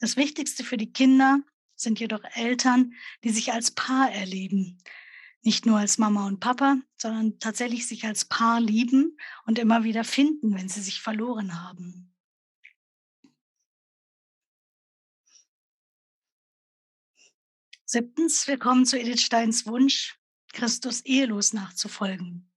[0.00, 1.40] Das Wichtigste für die Kinder
[1.74, 2.92] sind jedoch Eltern,
[3.24, 4.78] die sich als Paar erleben.
[5.42, 10.04] Nicht nur als Mama und Papa, sondern tatsächlich sich als Paar lieben und immer wieder
[10.04, 12.14] finden, wenn sie sich verloren haben.
[17.90, 20.18] Siebtens, wir kommen zu Edith Steins Wunsch,
[20.52, 22.50] Christus ehelos nachzufolgen.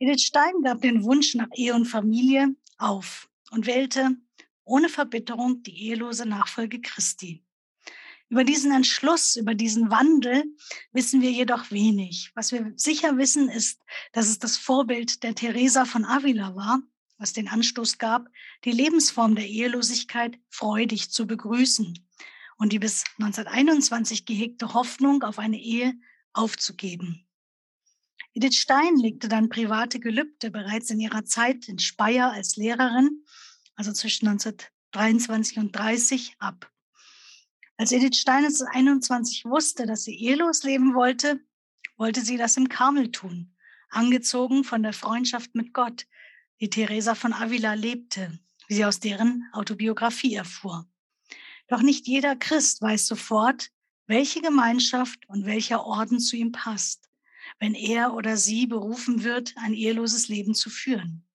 [0.00, 4.16] Edith Stein gab den Wunsch nach Ehe und Familie auf und wählte
[4.64, 7.44] ohne Verbitterung die ehelose Nachfolge Christi.
[8.30, 10.44] Über diesen Entschluss, über diesen Wandel
[10.92, 12.30] wissen wir jedoch wenig.
[12.36, 16.80] Was wir sicher wissen, ist, dass es das Vorbild der Teresa von Avila war,
[17.18, 18.28] was den Anstoß gab,
[18.64, 21.98] die Lebensform der Ehelosigkeit freudig zu begrüßen
[22.56, 25.94] und die bis 1921 gehegte Hoffnung auf eine Ehe
[26.32, 27.26] aufzugeben.
[28.32, 33.24] Edith Stein legte dann private Gelübde bereits in ihrer Zeit in Speyer als Lehrerin,
[33.74, 36.70] also zwischen 1923 und 30, ab.
[37.80, 41.40] Als Edith Stein 1921 wusste, dass sie ehelos leben wollte,
[41.96, 43.56] wollte sie das im Karmel tun,
[43.88, 46.06] angezogen von der Freundschaft mit Gott,
[46.60, 48.38] die Teresa von Avila lebte,
[48.68, 50.90] wie sie aus deren Autobiografie erfuhr.
[51.68, 53.70] Doch nicht jeder Christ weiß sofort,
[54.06, 57.08] welche Gemeinschaft und welcher Orden zu ihm passt,
[57.60, 61.26] wenn er oder sie berufen wird, ein eheloses Leben zu führen.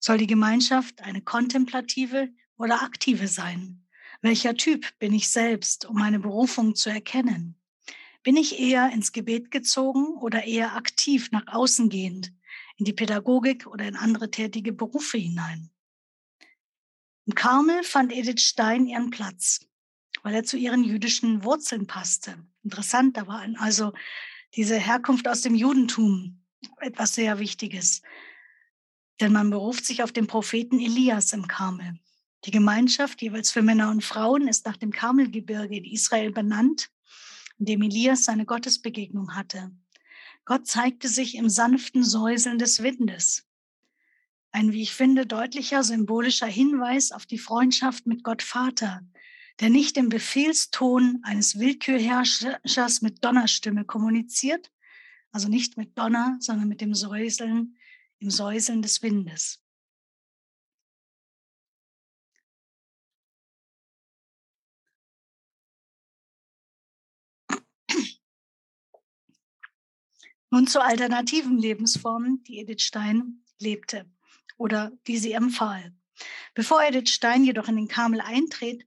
[0.00, 3.81] Soll die Gemeinschaft eine kontemplative oder aktive sein?
[4.22, 7.56] Welcher Typ bin ich selbst, um meine Berufung zu erkennen?
[8.22, 12.32] Bin ich eher ins Gebet gezogen oder eher aktiv nach außen gehend,
[12.76, 15.70] in die Pädagogik oder in andere tätige Berufe hinein?
[17.26, 19.66] Im Karmel fand Edith Stein ihren Platz
[20.22, 22.36] weil er zu ihren jüdischen Wurzeln passte.
[22.62, 23.92] Interessant, da war also
[24.54, 26.40] diese Herkunft aus dem Judentum
[26.80, 28.02] etwas sehr Wichtiges.
[29.20, 31.98] Denn man beruft sich auf den Propheten Elias im Karmel.
[32.44, 36.90] Die Gemeinschaft, jeweils für Männer und Frauen, ist nach dem Karmelgebirge in Israel benannt,
[37.58, 39.70] in dem Elias seine Gottesbegegnung hatte.
[40.44, 43.46] Gott zeigte sich im sanften Säuseln des Windes.
[44.50, 49.02] Ein, wie ich finde, deutlicher symbolischer Hinweis auf die Freundschaft mit Gott Vater,
[49.60, 54.72] der nicht im Befehlston eines Willkürherrschers mit Donnerstimme kommuniziert,
[55.30, 57.76] also nicht mit Donner, sondern mit dem Säuseln,
[58.18, 59.61] im Säuseln des Windes.
[70.52, 74.04] Nun zu alternativen Lebensformen, die Edith Stein lebte
[74.58, 75.94] oder die sie empfahl.
[76.52, 78.86] Bevor Edith Stein jedoch in den Karmel eintritt,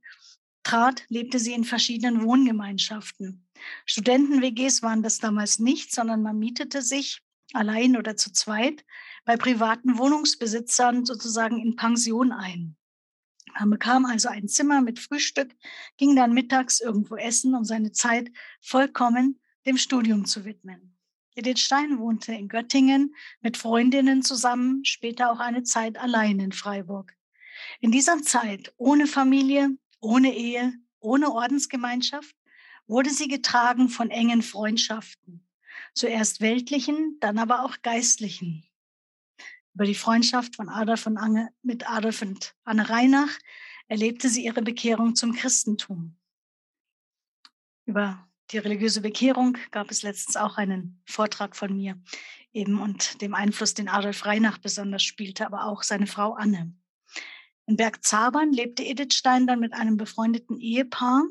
[0.61, 3.47] trat, lebte sie in verschiedenen Wohngemeinschaften.
[3.87, 8.85] Studenten-WGs waren das damals nicht, sondern man mietete sich allein oder zu zweit
[9.25, 12.75] bei privaten Wohnungsbesitzern sozusagen in Pension ein.
[13.59, 15.55] Man bekam also ein Zimmer mit Frühstück,
[15.97, 18.29] ging dann mittags irgendwo essen, um seine Zeit
[18.61, 20.94] vollkommen dem Studium zu widmen.
[21.35, 27.13] Edith Stein wohnte in Göttingen mit Freundinnen zusammen, später auch eine Zeit allein in Freiburg.
[27.81, 29.69] In dieser Zeit ohne Familie,
[29.99, 32.35] ohne Ehe, ohne Ordensgemeinschaft,
[32.87, 35.45] wurde sie getragen von engen Freundschaften,
[35.93, 38.65] zuerst weltlichen, dann aber auch geistlichen.
[39.73, 43.37] Über die Freundschaft von Adolf und Ange, mit Adolf und Anne Reinach
[43.87, 46.15] erlebte sie ihre Bekehrung zum Christentum.
[47.85, 51.99] Über die religiöse Bekehrung gab es letztens auch einen Vortrag von mir
[52.53, 56.73] eben und dem Einfluss, den Adolf Reinach besonders spielte, aber auch seine Frau Anne.
[57.67, 61.23] In Bergzabern lebte Edith Stein dann mit einem befreundeten Ehepaar,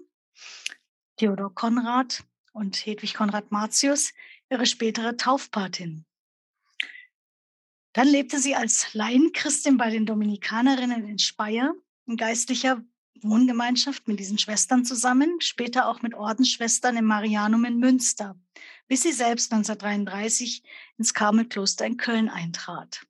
[1.16, 4.12] Theodor Konrad und Hedwig Konrad Martius,
[4.50, 6.04] ihre spätere Taufpatin.
[7.92, 11.74] Dann lebte sie als Laienchristin bei den Dominikanerinnen in Speyer,
[12.06, 12.82] in geistlicher
[13.22, 18.38] Wohngemeinschaft mit diesen Schwestern zusammen, später auch mit Ordensschwestern im Marianum in Münster,
[18.88, 20.62] bis sie selbst 1933
[20.98, 23.06] ins Karmelkloster in Köln eintrat.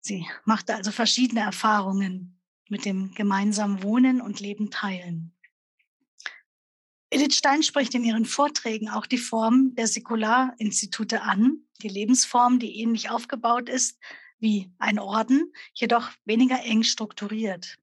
[0.00, 5.32] Sie machte also verschiedene Erfahrungen mit dem gemeinsamen Wohnen und Leben teilen.
[7.10, 12.80] Edith Stein spricht in ihren Vorträgen auch die Form der Säkularinstitute an, die Lebensform, die
[12.80, 13.98] ähnlich aufgebaut ist
[14.38, 17.78] wie ein Orden, jedoch weniger eng strukturiert.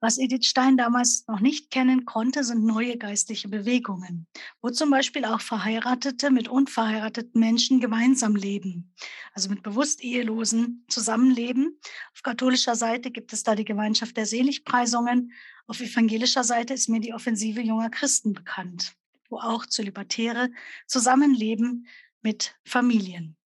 [0.00, 4.26] Was Edith Stein damals noch nicht kennen konnte, sind neue geistliche Bewegungen,
[4.60, 8.94] wo zum Beispiel auch Verheiratete mit unverheirateten Menschen gemeinsam leben,
[9.32, 11.78] also mit bewusst Ehelosen zusammenleben.
[12.14, 15.32] Auf katholischer Seite gibt es da die Gemeinschaft der Seligpreisungen.
[15.66, 18.94] Auf evangelischer Seite ist mir die Offensive junger Christen bekannt,
[19.28, 20.50] wo auch Zölibatäre
[20.86, 21.86] zusammenleben
[22.22, 23.36] mit Familien.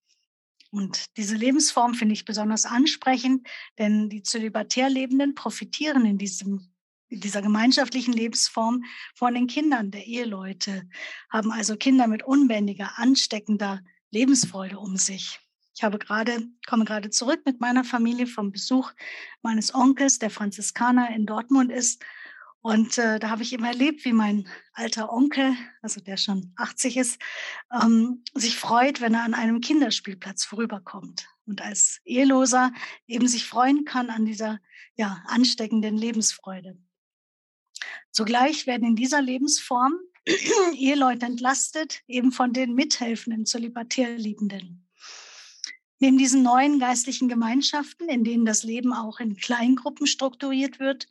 [0.71, 6.71] Und diese Lebensform finde ich besonders ansprechend, denn die zölibatär Lebenden profitieren in diesem
[7.09, 8.83] in dieser gemeinschaftlichen Lebensform
[9.15, 10.89] von den Kindern der Eheleute,
[11.29, 15.39] haben also Kinder mit unbändiger, ansteckender Lebensfreude um sich.
[15.75, 18.91] Ich habe gerade, komme gerade zurück mit meiner Familie vom Besuch
[19.43, 22.03] meines Onkels, der Franziskaner in Dortmund ist.
[22.67, 26.97] Und äh, da habe ich immer erlebt, wie mein alter Onkel, also der schon 80
[26.97, 27.17] ist,
[27.71, 32.73] ähm, sich freut, wenn er an einem Kinderspielplatz vorüberkommt und als Eheloser
[33.07, 34.59] eben sich freuen kann an dieser
[34.97, 36.77] ja, ansteckenden Lebensfreude.
[38.11, 39.93] Zugleich werden in dieser Lebensform
[40.73, 44.85] Eheleute entlastet, eben von den mithelfenden, zölibatär Liebenden.
[45.99, 51.07] Neben diesen neuen geistlichen Gemeinschaften, in denen das Leben auch in Kleingruppen strukturiert wird,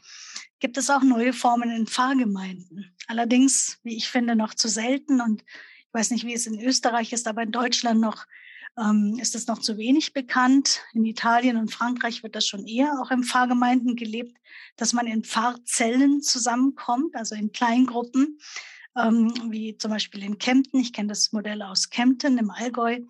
[0.60, 2.94] gibt es auch neue Formen in Pfarrgemeinden.
[3.06, 7.12] Allerdings, wie ich finde, noch zu selten und ich weiß nicht, wie es in Österreich
[7.12, 8.26] ist, aber in Deutschland noch
[8.78, 10.82] ähm, ist es noch zu wenig bekannt.
[10.92, 14.36] In Italien und Frankreich wird das schon eher auch in Pfarrgemeinden gelebt,
[14.76, 18.38] dass man in Pfarrzellen zusammenkommt, also in Kleingruppen,
[18.96, 20.80] ähm, wie zum Beispiel in Kempten.
[20.80, 23.00] Ich kenne das Modell aus Kempten im Allgäu.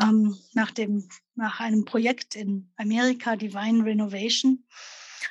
[0.00, 4.64] Ähm, nach, dem, nach einem Projekt in Amerika, Divine Renovation,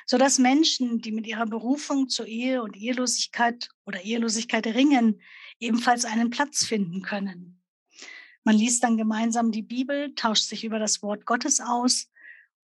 [0.04, 5.20] sodass Menschen, die mit ihrer Berufung zur Ehe und Ehelosigkeit oder Ehelosigkeit ringen,
[5.58, 7.62] ebenfalls einen Platz finden können.
[8.44, 12.10] Man liest dann gemeinsam die Bibel, tauscht sich über das Wort Gottes aus,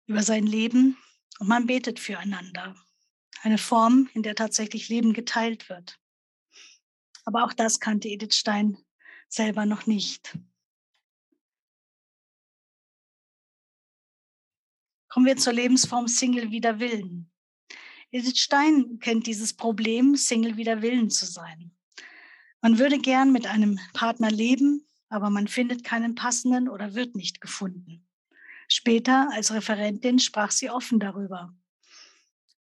[0.06, 0.98] über sein Leben
[1.40, 2.76] und man betet füreinander.
[3.42, 6.00] Eine Form, in der tatsächlich Leben geteilt wird.
[7.26, 8.78] Aber auch das kannte Edith Stein
[9.28, 10.38] selber noch nicht.
[15.13, 17.30] Kommen wir zur Lebensform Single wider Willen.
[18.10, 21.69] Edith Stein kennt dieses Problem, Single wider Willen zu sein.
[22.62, 27.41] Man würde gern mit einem Partner leben, aber man findet keinen passenden oder wird nicht
[27.41, 28.08] gefunden.
[28.67, 31.54] Später als Referentin sprach sie offen darüber.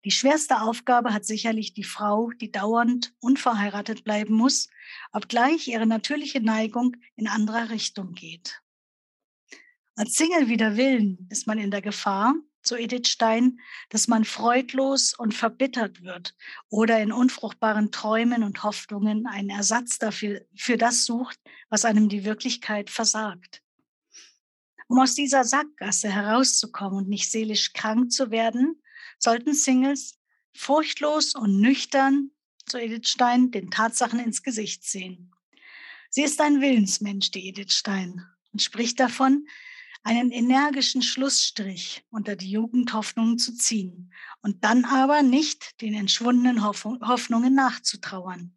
[0.04, 4.70] Die schwerste Aufgabe hat sicherlich die Frau, die dauernd unverheiratet bleiben muss,
[5.12, 8.64] obgleich ihre natürliche Neigung in anderer Richtung geht.
[10.00, 13.60] Als Single wider Willen ist man in der Gefahr, so Edith Stein,
[13.90, 16.38] dass man freudlos und verbittert wird
[16.70, 22.24] oder in unfruchtbaren Träumen und Hoffnungen einen Ersatz dafür für das sucht, was einem die
[22.24, 23.62] Wirklichkeit versagt.
[24.88, 28.82] Um aus dieser Sackgasse herauszukommen und nicht seelisch krank zu werden,
[29.18, 30.18] sollten Singles
[30.54, 32.32] furchtlos und nüchtern,
[32.70, 35.36] so Edith Stein, den Tatsachen ins Gesicht sehen.
[36.10, 39.46] Sie ist ein Willensmensch, die Edith Stein, und spricht davon,
[40.04, 47.54] einen energischen Schlussstrich unter die Jugendhoffnungen zu ziehen und dann aber nicht den entschwundenen Hoffnungen
[47.54, 48.56] nachzutrauern.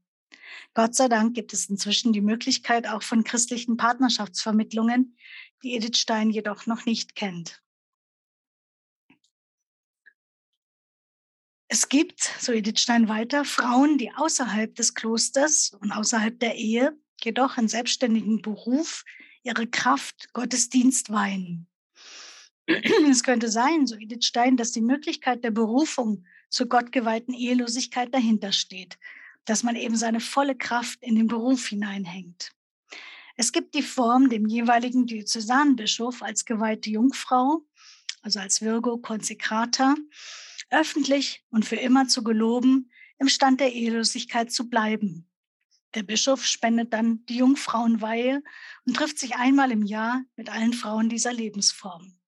[0.74, 5.16] Gott sei Dank gibt es inzwischen die Möglichkeit auch von christlichen Partnerschaftsvermittlungen,
[5.62, 7.62] die Edith Stein jedoch noch nicht kennt.
[11.68, 16.98] Es gibt, so Edith Stein weiter, Frauen, die außerhalb des Klosters und außerhalb der Ehe
[17.22, 19.04] jedoch einen selbstständigen Beruf
[19.42, 21.66] ihre Kraft Gottesdienst weihen.
[22.66, 28.52] Es könnte sein, so Edith Stein, dass die Möglichkeit der Berufung zur gottgeweihten Ehelosigkeit dahinter
[28.52, 28.98] steht,
[29.44, 32.52] dass man eben seine volle Kraft in den Beruf hineinhängt.
[33.36, 37.64] Es gibt die Form, dem jeweiligen Diözesanbischof als geweihte Jungfrau,
[38.20, 39.96] also als Virgo Consecrata,
[40.70, 45.26] öffentlich und für immer zu geloben, im Stand der Ehelosigkeit zu bleiben
[45.94, 48.42] der Bischof spendet dann die Jungfrauenweihe
[48.86, 52.18] und trifft sich einmal im Jahr mit allen Frauen dieser Lebensform.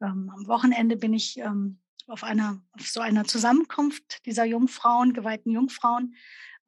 [0.00, 5.50] Ähm, am Wochenende bin ich ähm, auf, einer, auf so einer Zusammenkunft dieser Jungfrauen, geweihten
[5.50, 6.14] Jungfrauen,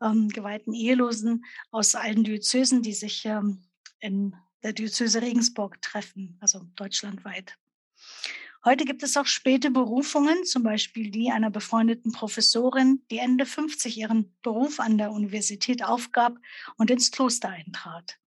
[0.03, 3.63] ähm, geweihten Ehelosen aus allen Diözesen, die sich ähm,
[4.01, 7.57] in der Diözese Regensburg treffen, also deutschlandweit.
[8.67, 13.97] Heute gibt es auch späte Berufungen, zum Beispiel die einer befreundeten Professorin, die Ende 50
[13.97, 16.37] ihren Beruf an der Universität aufgab
[16.77, 18.19] und ins Kloster eintrat.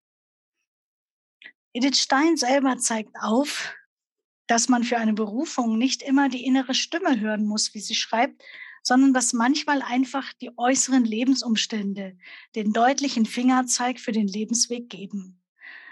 [1.74, 3.74] Edith Stein selber zeigt auf,
[4.46, 8.42] dass man für eine Berufung nicht immer die innere Stimme hören muss, wie sie schreibt,
[8.82, 12.16] sondern dass manchmal einfach die äußeren Lebensumstände
[12.54, 15.40] den deutlichen Fingerzeig für den Lebensweg geben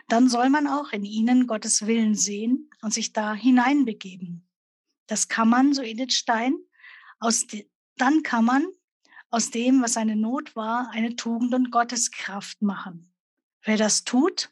[0.09, 4.48] dann soll man auch in ihnen Gottes Willen sehen und sich da hineinbegeben.
[5.09, 6.57] Das kann man, so Edith Stein,
[7.19, 7.47] aus
[7.97, 8.65] dann kann man
[9.31, 13.13] aus dem, was eine Not war, eine Tugend und Gotteskraft machen.
[13.63, 14.51] Wer das tut,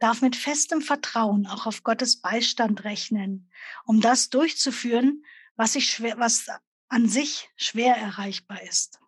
[0.00, 3.50] darf mit festem Vertrauen auch auf Gottes Beistand rechnen,
[3.84, 5.24] um das durchzuführen,
[5.54, 6.48] was, sich schwer, was
[6.88, 8.98] an sich schwer erreichbar ist.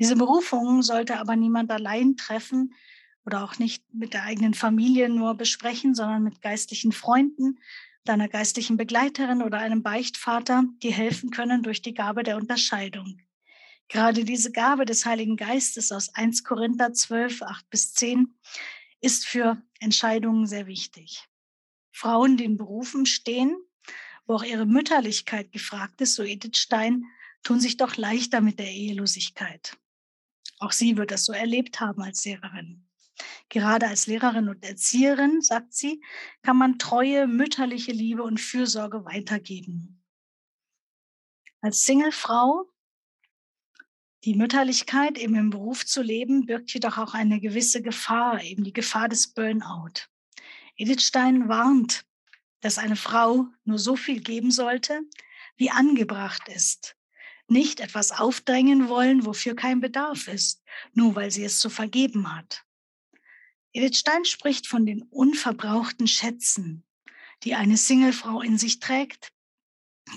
[0.00, 2.74] Diese Berufung sollte aber niemand allein treffen,
[3.26, 7.58] oder auch nicht mit der eigenen Familie nur besprechen, sondern mit geistlichen Freunden,
[8.04, 13.20] deiner geistlichen Begleiterin oder einem Beichtvater, die helfen können durch die Gabe der Unterscheidung.
[13.88, 18.34] Gerade diese Gabe des Heiligen Geistes aus 1 Korinther 12, 8 bis 10
[19.00, 21.24] ist für Entscheidungen sehr wichtig.
[21.92, 23.56] Frauen, die in Berufen stehen,
[24.26, 27.04] wo auch ihre Mütterlichkeit gefragt ist, so Edith Stein,
[27.42, 29.76] tun sich doch leichter mit der Ehelosigkeit.
[30.58, 32.83] Auch sie wird das so erlebt haben als Lehrerin.
[33.48, 36.02] Gerade als Lehrerin und Erzieherin, sagt sie,
[36.42, 40.02] kann man treue mütterliche Liebe und Fürsorge weitergeben.
[41.60, 42.68] Als Singlefrau
[44.24, 48.72] die Mütterlichkeit eben im Beruf zu leben, birgt jedoch auch eine gewisse Gefahr, eben die
[48.72, 50.08] Gefahr des Burnout.
[50.76, 52.04] Edith Stein warnt,
[52.60, 55.02] dass eine Frau nur so viel geben sollte,
[55.56, 56.96] wie angebracht ist.
[57.48, 60.62] Nicht etwas aufdrängen wollen, wofür kein Bedarf ist,
[60.94, 62.64] nur weil sie es zu vergeben hat.
[63.74, 66.84] Edith Stein spricht von den unverbrauchten Schätzen,
[67.42, 69.32] die eine Singlefrau in sich trägt,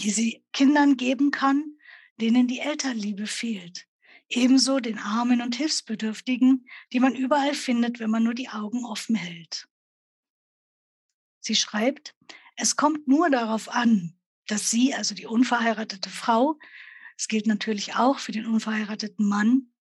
[0.02, 1.78] die sie Kindern geben kann,
[2.22, 3.88] denen die Elternliebe fehlt.
[4.30, 9.16] Ebenso den Armen und Hilfsbedürftigen, die man überall findet, wenn man nur die Augen offen
[9.16, 9.68] hält.
[11.40, 12.16] Sie schreibt,
[12.58, 16.60] es kommt nur darauf an, dass sie, also die unverheiratete Frau,
[17.18, 19.74] es gilt natürlich auch für den unverheirateten Mann,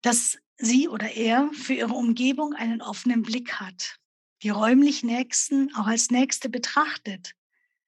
[0.00, 3.98] dass sie oder er für ihre Umgebung einen offenen Blick hat,
[4.42, 7.34] die räumlich Nächsten auch als Nächste betrachtet,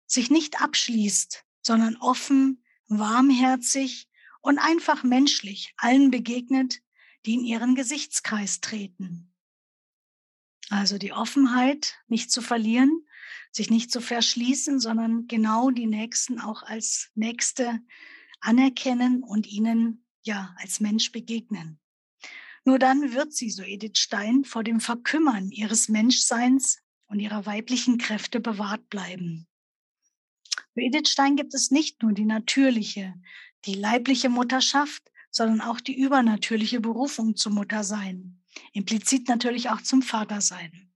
[0.07, 4.09] sich nicht abschließt, sondern offen, warmherzig
[4.41, 6.81] und einfach menschlich allen begegnet,
[7.27, 9.35] die in ihren Gesichtskreis treten.
[10.71, 13.07] Also die Offenheit nicht zu verlieren,
[13.51, 17.81] sich nicht zu verschließen, sondern genau die Nächsten auch als Nächste
[18.41, 21.81] anerkennen und ihnen ja als Mensch begegnen.
[22.69, 27.97] Nur dann wird sie, so Edith Stein, vor dem Verkümmern ihres Menschseins und ihrer weiblichen
[27.97, 29.47] Kräfte bewahrt bleiben.
[30.75, 33.15] Für Edith Stein gibt es nicht nur die natürliche,
[33.65, 38.39] die leibliche Mutterschaft, sondern auch die übernatürliche Berufung zum Muttersein,
[38.75, 40.93] implizit natürlich auch zum Vatersein.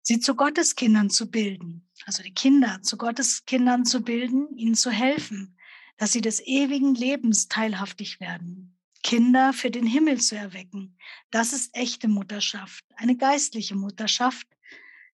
[0.00, 5.58] Sie zu Gotteskindern zu bilden, also die Kinder zu Gotteskindern zu bilden, ihnen zu helfen,
[5.98, 8.77] dass sie des ewigen Lebens teilhaftig werden.
[9.02, 10.96] Kinder für den Himmel zu erwecken,
[11.30, 14.46] das ist echte Mutterschaft, eine geistliche Mutterschaft,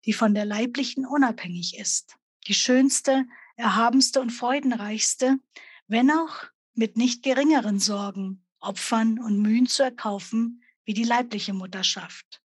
[0.05, 2.17] die von der leiblichen unabhängig ist.
[2.47, 3.25] Die schönste,
[3.55, 5.37] erhabenste und freudenreichste,
[5.87, 12.42] wenn auch mit nicht geringeren Sorgen, Opfern und Mühen zu erkaufen wie die leibliche Mutterschaft.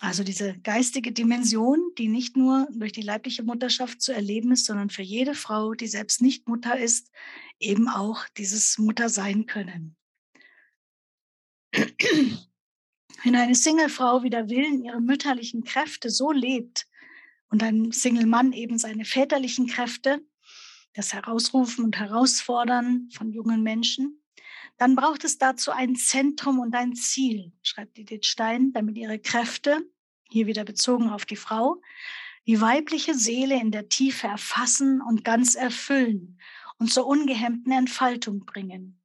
[0.00, 4.90] Also diese geistige Dimension, die nicht nur durch die leibliche Mutterschaft zu erleben ist, sondern
[4.90, 7.10] für jede Frau, die selbst nicht Mutter ist,
[7.58, 9.96] eben auch dieses Mutter sein können.
[11.72, 16.86] Wenn eine Singlefrau wieder Willen ihre mütterlichen Kräfte so lebt
[17.50, 20.24] und ein Single-Mann eben seine väterlichen Kräfte,
[20.94, 24.17] das Herausrufen und Herausfordern von jungen Menschen,
[24.78, 29.84] dann braucht es dazu ein Zentrum und ein Ziel, schreibt Edith Stein, damit ihre Kräfte,
[30.30, 31.82] hier wieder bezogen auf die Frau,
[32.46, 36.40] die weibliche Seele in der Tiefe erfassen und ganz erfüllen
[36.78, 39.00] und zur ungehemmten Entfaltung bringen.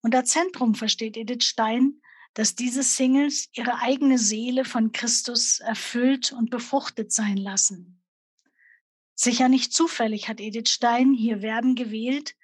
[0.00, 2.02] Unter Zentrum versteht Edith Stein,
[2.34, 8.02] dass diese Singles ihre eigene Seele von Christus erfüllt und befruchtet sein lassen.
[9.14, 12.34] Sicher nicht zufällig hat Edith Stein hier Verben gewählt,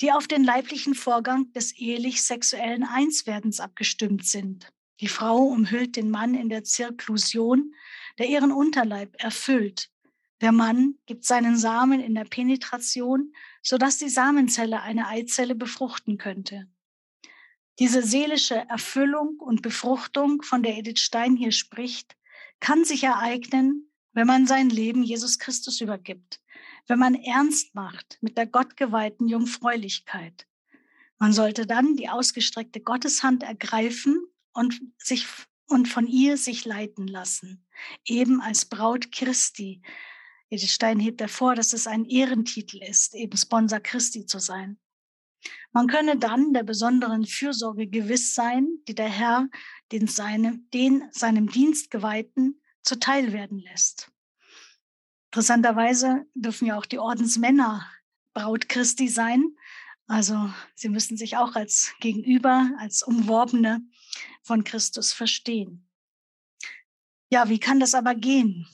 [0.00, 4.68] die auf den leiblichen Vorgang des ehelich-sexuellen Einswerdens abgestimmt sind.
[5.00, 7.74] Die Frau umhüllt den Mann in der Zirklusion,
[8.18, 9.90] der ihren Unterleib erfüllt.
[10.40, 13.32] Der Mann gibt seinen Samen in der Penetration,
[13.62, 16.68] sodass die Samenzelle eine Eizelle befruchten könnte.
[17.78, 22.16] Diese seelische Erfüllung und Befruchtung, von der Edith Stein hier spricht,
[22.60, 26.40] kann sich ereignen, wenn man sein Leben Jesus Christus übergibt,
[26.88, 30.46] wenn man ernst macht mit der gottgeweihten Jungfräulichkeit.
[31.18, 35.26] Man sollte dann die ausgestreckte Gotteshand ergreifen und sich
[35.66, 37.66] und von ihr sich leiten lassen,
[38.04, 39.82] eben als Braut Christi.
[40.48, 44.78] Edith Stein hebt hervor, dass es ein Ehrentitel ist, eben Sponsor Christi zu sein.
[45.72, 49.48] Man könne dann der besonderen Fürsorge gewiss sein, die der Herr
[49.92, 54.10] den, seinem, den seinem Dienst geweihten zuteil werden lässt.
[55.30, 57.86] Interessanterweise dürfen ja auch die Ordensmänner
[58.34, 59.56] Braut Christi sein.
[60.06, 63.82] Also sie müssen sich auch als Gegenüber, als Umworbene
[64.42, 65.86] von Christus verstehen.
[67.30, 68.66] Ja, wie kann das aber gehen?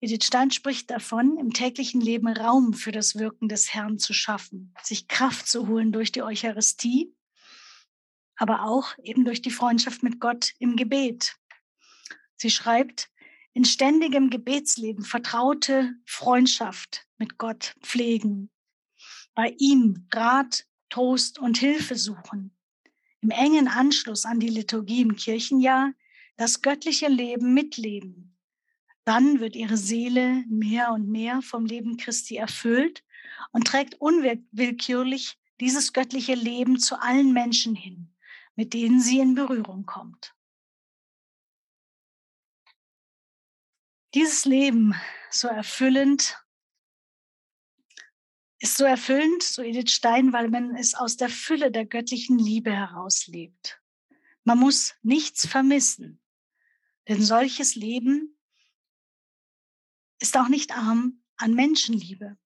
[0.00, 4.74] Edith Stein spricht davon, im täglichen Leben Raum für das Wirken des Herrn zu schaffen,
[4.82, 7.14] sich Kraft zu holen durch die Eucharistie
[8.36, 11.36] aber auch eben durch die Freundschaft mit Gott im Gebet.
[12.36, 13.10] Sie schreibt,
[13.54, 18.50] in ständigem Gebetsleben vertraute Freundschaft mit Gott pflegen,
[19.34, 22.56] bei ihm Rat, Trost und Hilfe suchen,
[23.20, 25.92] im engen Anschluss an die Liturgie im Kirchenjahr
[26.36, 28.36] das göttliche Leben mitleben.
[29.04, 33.04] Dann wird ihre Seele mehr und mehr vom Leben Christi erfüllt
[33.52, 38.12] und trägt unwillkürlich dieses göttliche Leben zu allen Menschen hin,
[38.56, 40.33] mit denen sie in Berührung kommt.
[44.14, 44.94] Dieses Leben
[45.30, 46.38] so erfüllend
[48.64, 52.72] ist so erfüllend, so Edith Stein, weil man es aus der Fülle der göttlichen Liebe
[52.72, 53.82] herauslebt.
[54.44, 56.18] Man muss nichts vermissen,
[57.06, 58.38] denn solches Leben
[60.18, 62.38] ist auch nicht arm an Menschenliebe.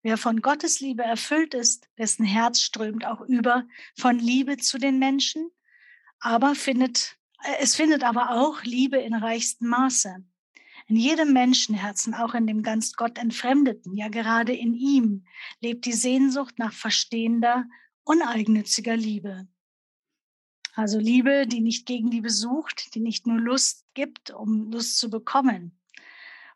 [0.00, 3.66] Wer von Gottes Liebe erfüllt ist, dessen Herz strömt auch über
[3.98, 5.50] von Liebe zu den Menschen,
[6.20, 7.18] aber findet,
[7.58, 10.24] es findet aber auch Liebe in reichstem Maße.
[10.86, 15.24] In jedem Menschenherzen, auch in dem ganz Gott entfremdeten, ja gerade in ihm,
[15.60, 17.64] lebt die Sehnsucht nach verstehender,
[18.04, 19.48] uneigennütziger Liebe.
[20.74, 25.78] Also Liebe, die nicht Gegenliebe sucht, die nicht nur Lust gibt, um Lust zu bekommen,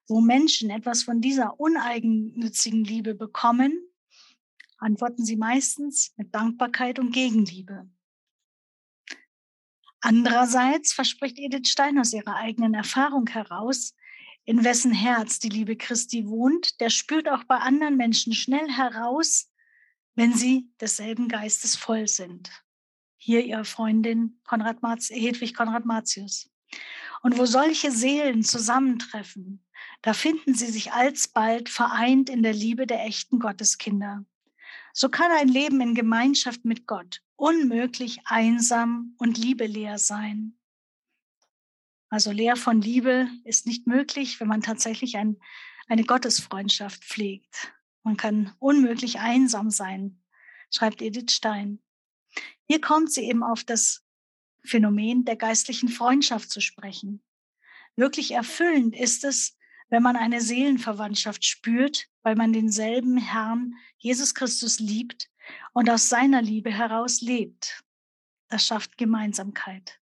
[0.09, 3.73] wo Menschen etwas von dieser uneigennützigen Liebe bekommen,
[4.77, 7.89] antworten sie meistens mit Dankbarkeit und Gegenliebe.
[10.01, 13.95] Andererseits verspricht Edith Stein aus ihrer eigenen Erfahrung heraus,
[14.49, 19.53] in wessen Herz die Liebe Christi wohnt, der spürt auch bei anderen Menschen schnell heraus,
[20.15, 22.51] wenn sie desselben Geistes voll sind.
[23.19, 26.49] Hier ihre Freundin Konrad Marz, Hedwig Konrad Martius.
[27.23, 29.63] Und wo solche Seelen zusammentreffen,
[30.01, 34.25] da finden sie sich alsbald vereint in der Liebe der echten Gotteskinder.
[34.95, 40.58] So kann ein Leben in Gemeinschaft mit Gott unmöglich einsam und liebeleer sein.
[42.11, 45.37] Also leer von Liebe ist nicht möglich, wenn man tatsächlich ein,
[45.89, 47.73] eine Gottesfreundschaft pflegt.
[48.03, 50.23] Man kann unmöglich einsam sein,
[50.71, 51.81] schreibt Edith Stein.
[52.65, 54.05] Hier kommt sie eben auf das
[54.65, 57.23] Phänomen der geistlichen Freundschaft zu sprechen.
[57.97, 59.57] Wirklich erfüllend ist es,
[59.89, 65.31] wenn man eine Seelenverwandtschaft spürt, weil man denselben Herrn Jesus Christus liebt
[65.73, 67.83] und aus seiner Liebe heraus lebt.
[68.49, 69.99] Das schafft Gemeinsamkeit.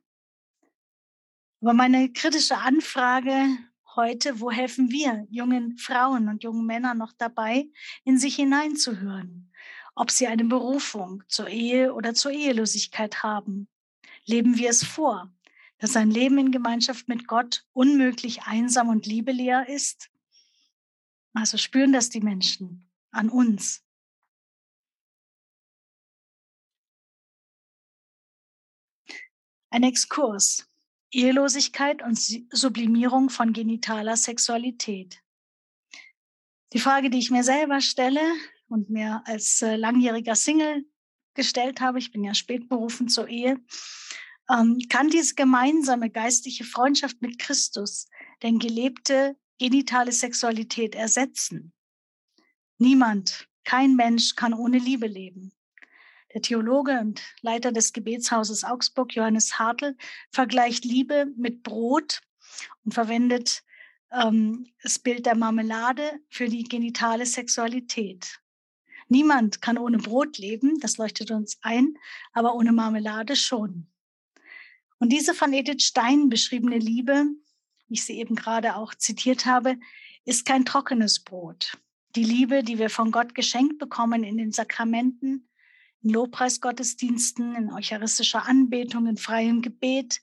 [1.65, 3.57] Aber meine kritische Anfrage
[3.95, 7.65] heute, wo helfen wir jungen Frauen und jungen Männern noch dabei,
[8.03, 9.51] in sich hineinzuhören,
[9.95, 13.67] ob sie eine Berufung zur Ehe oder zur Ehelosigkeit haben?
[14.25, 15.33] Leben wir es vor?
[15.79, 20.11] dass ein Leben in Gemeinschaft mit Gott unmöglich einsam und liebeleer ist?
[21.33, 23.83] Also spüren das die Menschen an uns.
[29.71, 30.67] Ein Exkurs.
[31.15, 35.21] Ehelosigkeit und Sublimierung von genitaler Sexualität.
[36.73, 38.21] Die Frage, die ich mir selber stelle
[38.67, 40.85] und mir als äh, langjähriger Single
[41.33, 43.57] gestellt habe, ich bin ja spät berufen zur Ehe,
[44.49, 48.07] ähm, kann diese gemeinsame geistliche Freundschaft mit Christus
[48.43, 51.73] denn gelebte genitale Sexualität ersetzen?
[52.77, 55.54] Niemand, kein Mensch kann ohne Liebe leben.
[56.35, 59.95] Der Theologe und Leiter des Gebetshauses Augsburg, Johannes Hartl,
[60.31, 62.19] vergleicht Liebe mit Brot
[62.83, 63.63] und verwendet
[64.11, 68.41] ähm, das Bild der Marmelade für die genitale Sexualität.
[69.07, 71.97] Niemand kann ohne Brot leben, das leuchtet uns ein,
[72.33, 73.87] aber ohne Marmelade schon.
[74.99, 77.27] Und diese von Edith Stein beschriebene Liebe,
[77.87, 79.77] wie ich sie eben gerade auch zitiert habe,
[80.25, 81.77] ist kein trockenes Brot.
[82.17, 85.47] Die Liebe, die wir von Gott geschenkt bekommen in den Sakramenten,
[86.05, 90.21] in Lobpreisgottesdiensten, in eucharistischer Anbetung, in freiem Gebet,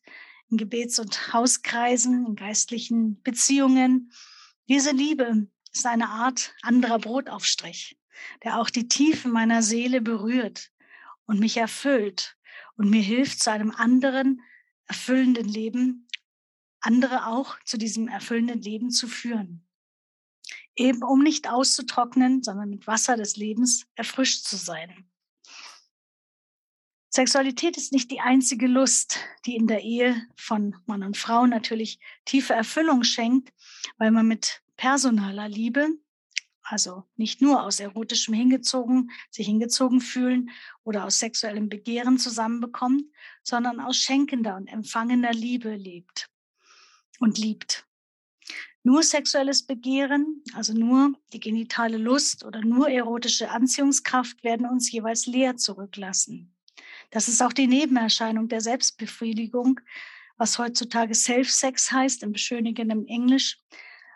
[0.48, 4.12] in Gebets- und Hauskreisen, in geistlichen Beziehungen.
[4.68, 7.98] Diese Liebe ist eine Art anderer Brotaufstrich,
[8.44, 10.70] der auch die Tiefen meiner Seele berührt
[11.26, 12.36] und mich erfüllt
[12.76, 14.40] und mir hilft, zu einem anderen,
[14.86, 16.06] erfüllenden Leben
[16.80, 19.66] andere auch zu diesem erfüllenden Leben zu führen.
[20.76, 25.11] Eben um nicht auszutrocknen, sondern mit Wasser des Lebens erfrischt zu sein.
[27.14, 32.00] Sexualität ist nicht die einzige Lust, die in der Ehe von Mann und Frau natürlich
[32.24, 33.52] tiefe Erfüllung schenkt,
[33.98, 35.88] weil man mit personaler Liebe
[36.62, 40.50] also nicht nur aus erotischem hingezogen, sich hingezogen fühlen
[40.84, 43.04] oder aus sexuellem Begehren zusammenbekommt,
[43.42, 46.30] sondern aus schenkender und empfangender Liebe lebt
[47.18, 47.86] und liebt.
[48.84, 55.26] Nur sexuelles Begehren, also nur die genitale Lust oder nur erotische Anziehungskraft werden uns jeweils
[55.26, 56.51] leer zurücklassen.
[57.12, 59.80] Das ist auch die Nebenerscheinung der Selbstbefriedigung,
[60.38, 63.58] was heutzutage Self-Sex heißt, im beschönigenden Englisch,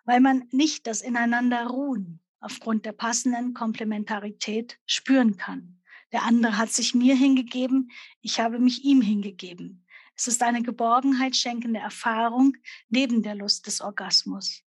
[0.06, 5.78] weil man nicht das Ineinanderruhen aufgrund der passenden Komplementarität spüren kann.
[6.10, 7.90] Der andere hat sich mir hingegeben,
[8.22, 9.86] ich habe mich ihm hingegeben.
[10.16, 12.56] Es ist eine Geborgenheit schenkende Erfahrung
[12.88, 14.62] neben der Lust des Orgasmus.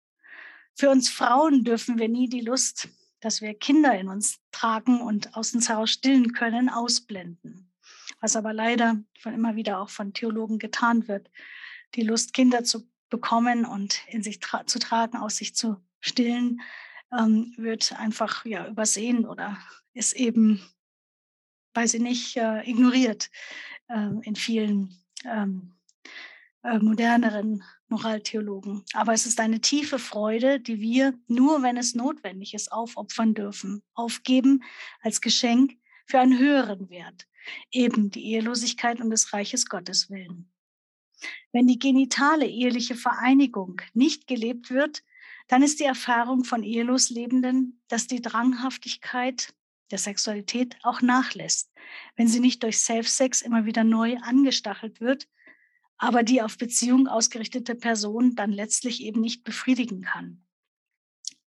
[0.75, 5.35] Für uns Frauen dürfen wir nie die Lust, dass wir Kinder in uns tragen und
[5.35, 7.68] aus uns heraus stillen können, ausblenden.
[8.21, 11.31] Was aber leider von immer wieder auch von Theologen getan wird.
[11.95, 16.61] Die Lust, Kinder zu bekommen und in sich tra zu tragen, aus sich zu stillen,
[17.17, 19.59] ähm, wird einfach ja übersehen oder
[19.95, 20.61] ist eben,
[21.75, 23.31] weiß ich nicht, äh, ignoriert
[23.89, 25.75] äh, in vielen ähm,
[26.63, 28.85] äh, moderneren Moraltheologen.
[28.93, 33.83] Aber es ist eine tiefe Freude, die wir nur, wenn es notwendig ist, aufopfern dürfen,
[33.95, 34.63] aufgeben
[35.01, 35.79] als Geschenk
[36.09, 37.29] für einen höheren Wert,
[37.71, 40.51] eben die Ehelosigkeit und des Reiches Gottes willen.
[41.53, 45.03] Wenn die genitale eheliche Vereinigung nicht gelebt wird,
[45.49, 49.55] dann ist die Erfahrung von ehelos Lebenden, dass die Dranghaftigkeit
[49.91, 51.73] der Sexualität auch nachlässt,
[52.17, 55.29] wenn sie nicht durch Self-Sex immer wieder neu angestachelt wird,
[55.97, 60.45] aber die auf Beziehung ausgerichtete Person dann letztlich eben nicht befriedigen kann.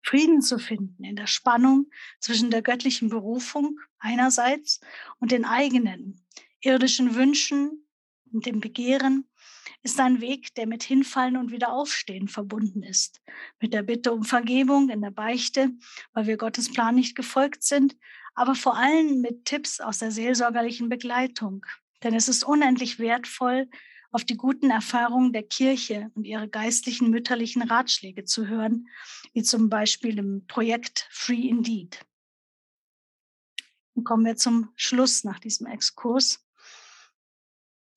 [0.03, 1.90] Frieden zu finden in der Spannung
[2.20, 4.80] zwischen der göttlichen Berufung einerseits
[5.18, 6.26] und den eigenen
[6.61, 7.86] irdischen Wünschen
[8.32, 9.28] und dem Begehren
[9.82, 13.22] ist ein Weg, der mit Hinfallen und Wiederaufstehen verbunden ist.
[13.61, 15.70] Mit der Bitte um Vergebung in der Beichte,
[16.12, 17.96] weil wir Gottes Plan nicht gefolgt sind,
[18.34, 21.64] aber vor allem mit Tipps aus der seelsorgerlichen Begleitung.
[22.03, 23.68] Denn es ist unendlich wertvoll,
[24.13, 28.89] auf die guten Erfahrungen der Kirche und ihre geistlichen mütterlichen Ratschläge zu hören,
[29.33, 32.01] wie zum Beispiel im Projekt Free Indeed.
[33.95, 36.45] Und kommen wir zum Schluss nach diesem Exkurs.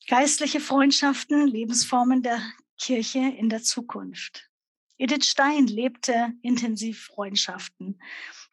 [0.08, 2.42] Geistliche Freundschaften, Lebensformen der
[2.78, 4.50] Kirche in der Zukunft.
[4.98, 8.00] Edith Stein lebte intensiv Freundschaften.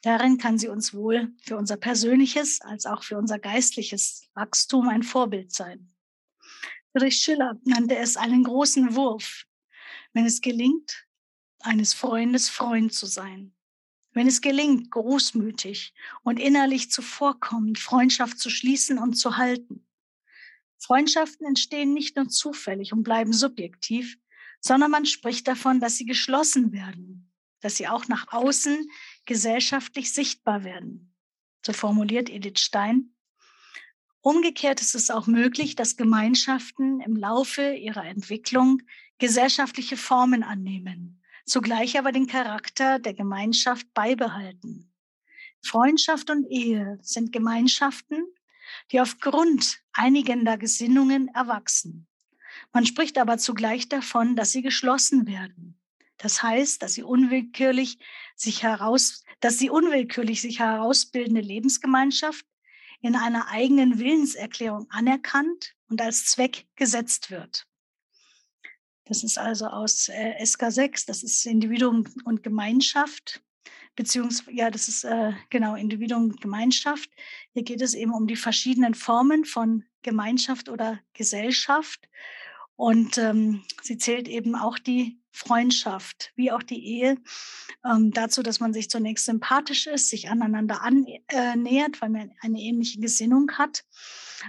[0.03, 5.03] Darin kann sie uns wohl für unser persönliches als auch für unser geistliches Wachstum ein
[5.03, 5.93] Vorbild sein.
[6.93, 9.45] Friedrich Schiller nannte es einen großen Wurf,
[10.13, 11.07] wenn es gelingt,
[11.61, 13.55] eines Freundes Freund zu sein.
[14.13, 19.87] Wenn es gelingt, großmütig und innerlich zuvorkommend Freundschaft zu schließen und zu halten.
[20.79, 24.17] Freundschaften entstehen nicht nur zufällig und bleiben subjektiv,
[24.61, 27.31] sondern man spricht davon, dass sie geschlossen werden,
[27.61, 28.91] dass sie auch nach außen
[29.27, 31.15] gesellschaftlich sichtbar werden.
[31.65, 33.15] So formuliert Edith Stein.
[34.23, 38.83] Umgekehrt ist es auch möglich, dass Gemeinschaften im Laufe ihrer Entwicklung
[39.19, 44.93] gesellschaftliche Formen annehmen, zugleich aber den Charakter der Gemeinschaft beibehalten.
[45.63, 48.25] Freundschaft und Ehe sind Gemeinschaften,
[48.93, 52.07] die aufgrund einigender Gesinnungen erwachsen.
[52.73, 55.81] Man spricht aber zugleich davon, dass sie geschlossen werden.
[56.19, 57.99] Das heißt, dass sie unwillkürlich
[58.37, 62.45] sich heraus, dass die unwillkürlich sich herausbildende Lebensgemeinschaft
[63.01, 67.67] in einer eigenen Willenserklärung anerkannt und als Zweck gesetzt wird.
[69.05, 73.43] Das ist also aus äh, SK 6, das ist Individuum und Gemeinschaft,
[73.97, 77.11] beziehungsweise, ja, das ist äh, genau Individuum und Gemeinschaft.
[77.53, 82.09] Hier geht es eben um die verschiedenen Formen von Gemeinschaft oder Gesellschaft.
[82.77, 87.17] Und ähm, sie zählt eben auch die Freundschaft wie auch die Ehe
[87.85, 92.61] ähm, dazu, dass man sich zunächst sympathisch ist, sich aneinander annähert, äh, weil man eine
[92.61, 93.85] ähnliche Gesinnung hat,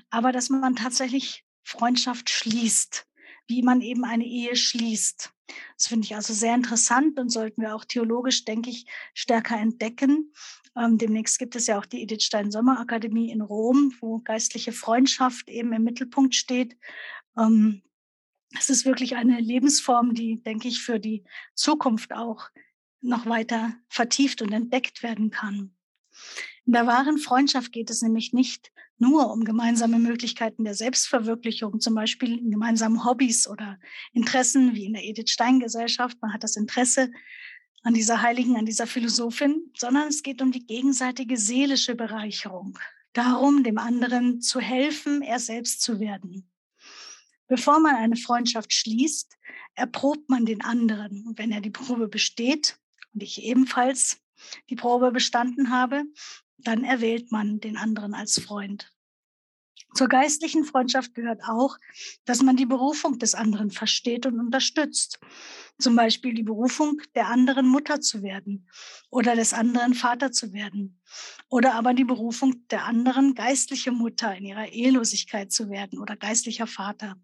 [0.10, 3.06] aber dass man tatsächlich Freundschaft schließt,
[3.48, 5.32] wie man eben eine Ehe schließt.
[5.78, 10.34] Das finde ich also sehr interessant und sollten wir auch theologisch, denke ich, stärker entdecken.
[10.78, 15.50] Ähm, demnächst gibt es ja auch die Edith Stein Sommerakademie in Rom, wo geistliche Freundschaft
[15.50, 16.78] eben im Mittelpunkt steht.
[17.38, 17.82] Ähm,
[18.58, 21.24] es ist wirklich eine Lebensform, die, denke ich, für die
[21.56, 22.50] Zukunft auch
[23.02, 25.76] noch weiter vertieft und entdeckt werden kann.
[26.66, 31.96] In der wahren Freundschaft geht es nämlich nicht nur um gemeinsame Möglichkeiten der Selbstverwirklichung, zum
[31.96, 33.80] Beispiel in gemeinsamen Hobbys oder
[34.14, 36.18] Interessen wie in der Edith Stein Gesellschaft.
[36.22, 37.12] Man hat das Interesse
[37.82, 42.78] an dieser Heiligen, an dieser Philosophin, sondern es geht um die gegenseitige seelische Bereicherung.
[43.14, 46.51] Darum, dem anderen zu helfen, er selbst zu werden.
[47.52, 49.38] Bevor man eine Freundschaft schließt,
[49.76, 51.28] erprobt man den anderen.
[51.28, 52.80] Und wenn er die Probe besteht
[53.14, 54.22] und ich ebenfalls
[54.70, 56.04] die Probe bestanden habe,
[56.60, 58.94] dann erwählt man den anderen als Freund.
[59.94, 61.76] Zur geistlichen Freundschaft gehört auch,
[62.24, 65.20] dass man die Berufung des anderen versteht und unterstützt.
[65.78, 68.70] Zum Beispiel die Berufung der anderen Mutter zu werden
[69.10, 71.02] oder des anderen Vater zu werden.
[71.50, 76.68] Oder aber die Berufung der anderen geistliche Mutter in ihrer Ehelosigkeit zu werden oder geistlicher
[76.68, 77.18] Vater.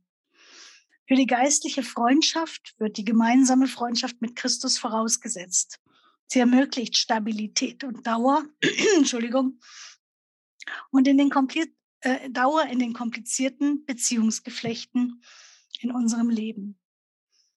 [1.08, 5.80] Für die geistliche Freundschaft wird die gemeinsame Freundschaft mit Christus vorausgesetzt.
[6.28, 8.44] Sie ermöglicht Stabilität und Dauer,
[8.98, 9.60] Entschuldigung,
[10.92, 11.32] und in den
[12.02, 15.24] äh, Dauer in den komplizierten Beziehungsgeflechten
[15.80, 16.78] in unserem Leben.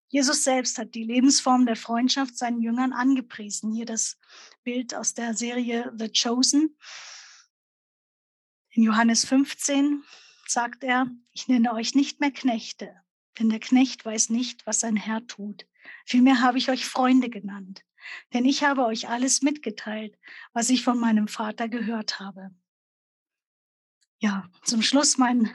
[0.09, 3.73] Jesus selbst hat die Lebensform der Freundschaft seinen Jüngern angepriesen.
[3.73, 4.17] Hier das
[4.63, 6.77] Bild aus der Serie The Chosen.
[8.71, 10.05] In Johannes 15
[10.47, 12.95] sagt er, ich nenne euch nicht mehr Knechte,
[13.39, 15.67] denn der Knecht weiß nicht, was sein Herr tut.
[16.05, 17.85] Vielmehr habe ich euch Freunde genannt,
[18.33, 20.19] denn ich habe euch alles mitgeteilt,
[20.53, 22.51] was ich von meinem Vater gehört habe
[24.21, 25.51] ja, zum Schluss mein,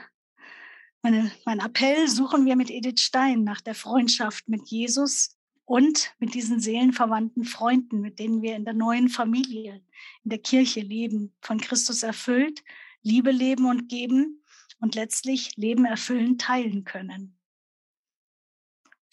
[1.02, 6.34] meine, mein Appell, suchen wir mit Edith Stein nach der Freundschaft mit Jesus und mit
[6.34, 9.82] diesen seelenverwandten Freunden, mit denen wir in der neuen Familie,
[10.24, 12.62] in der Kirche leben, von Christus erfüllt,
[13.02, 14.42] Liebe leben und geben
[14.80, 17.35] und letztlich Leben erfüllen teilen können.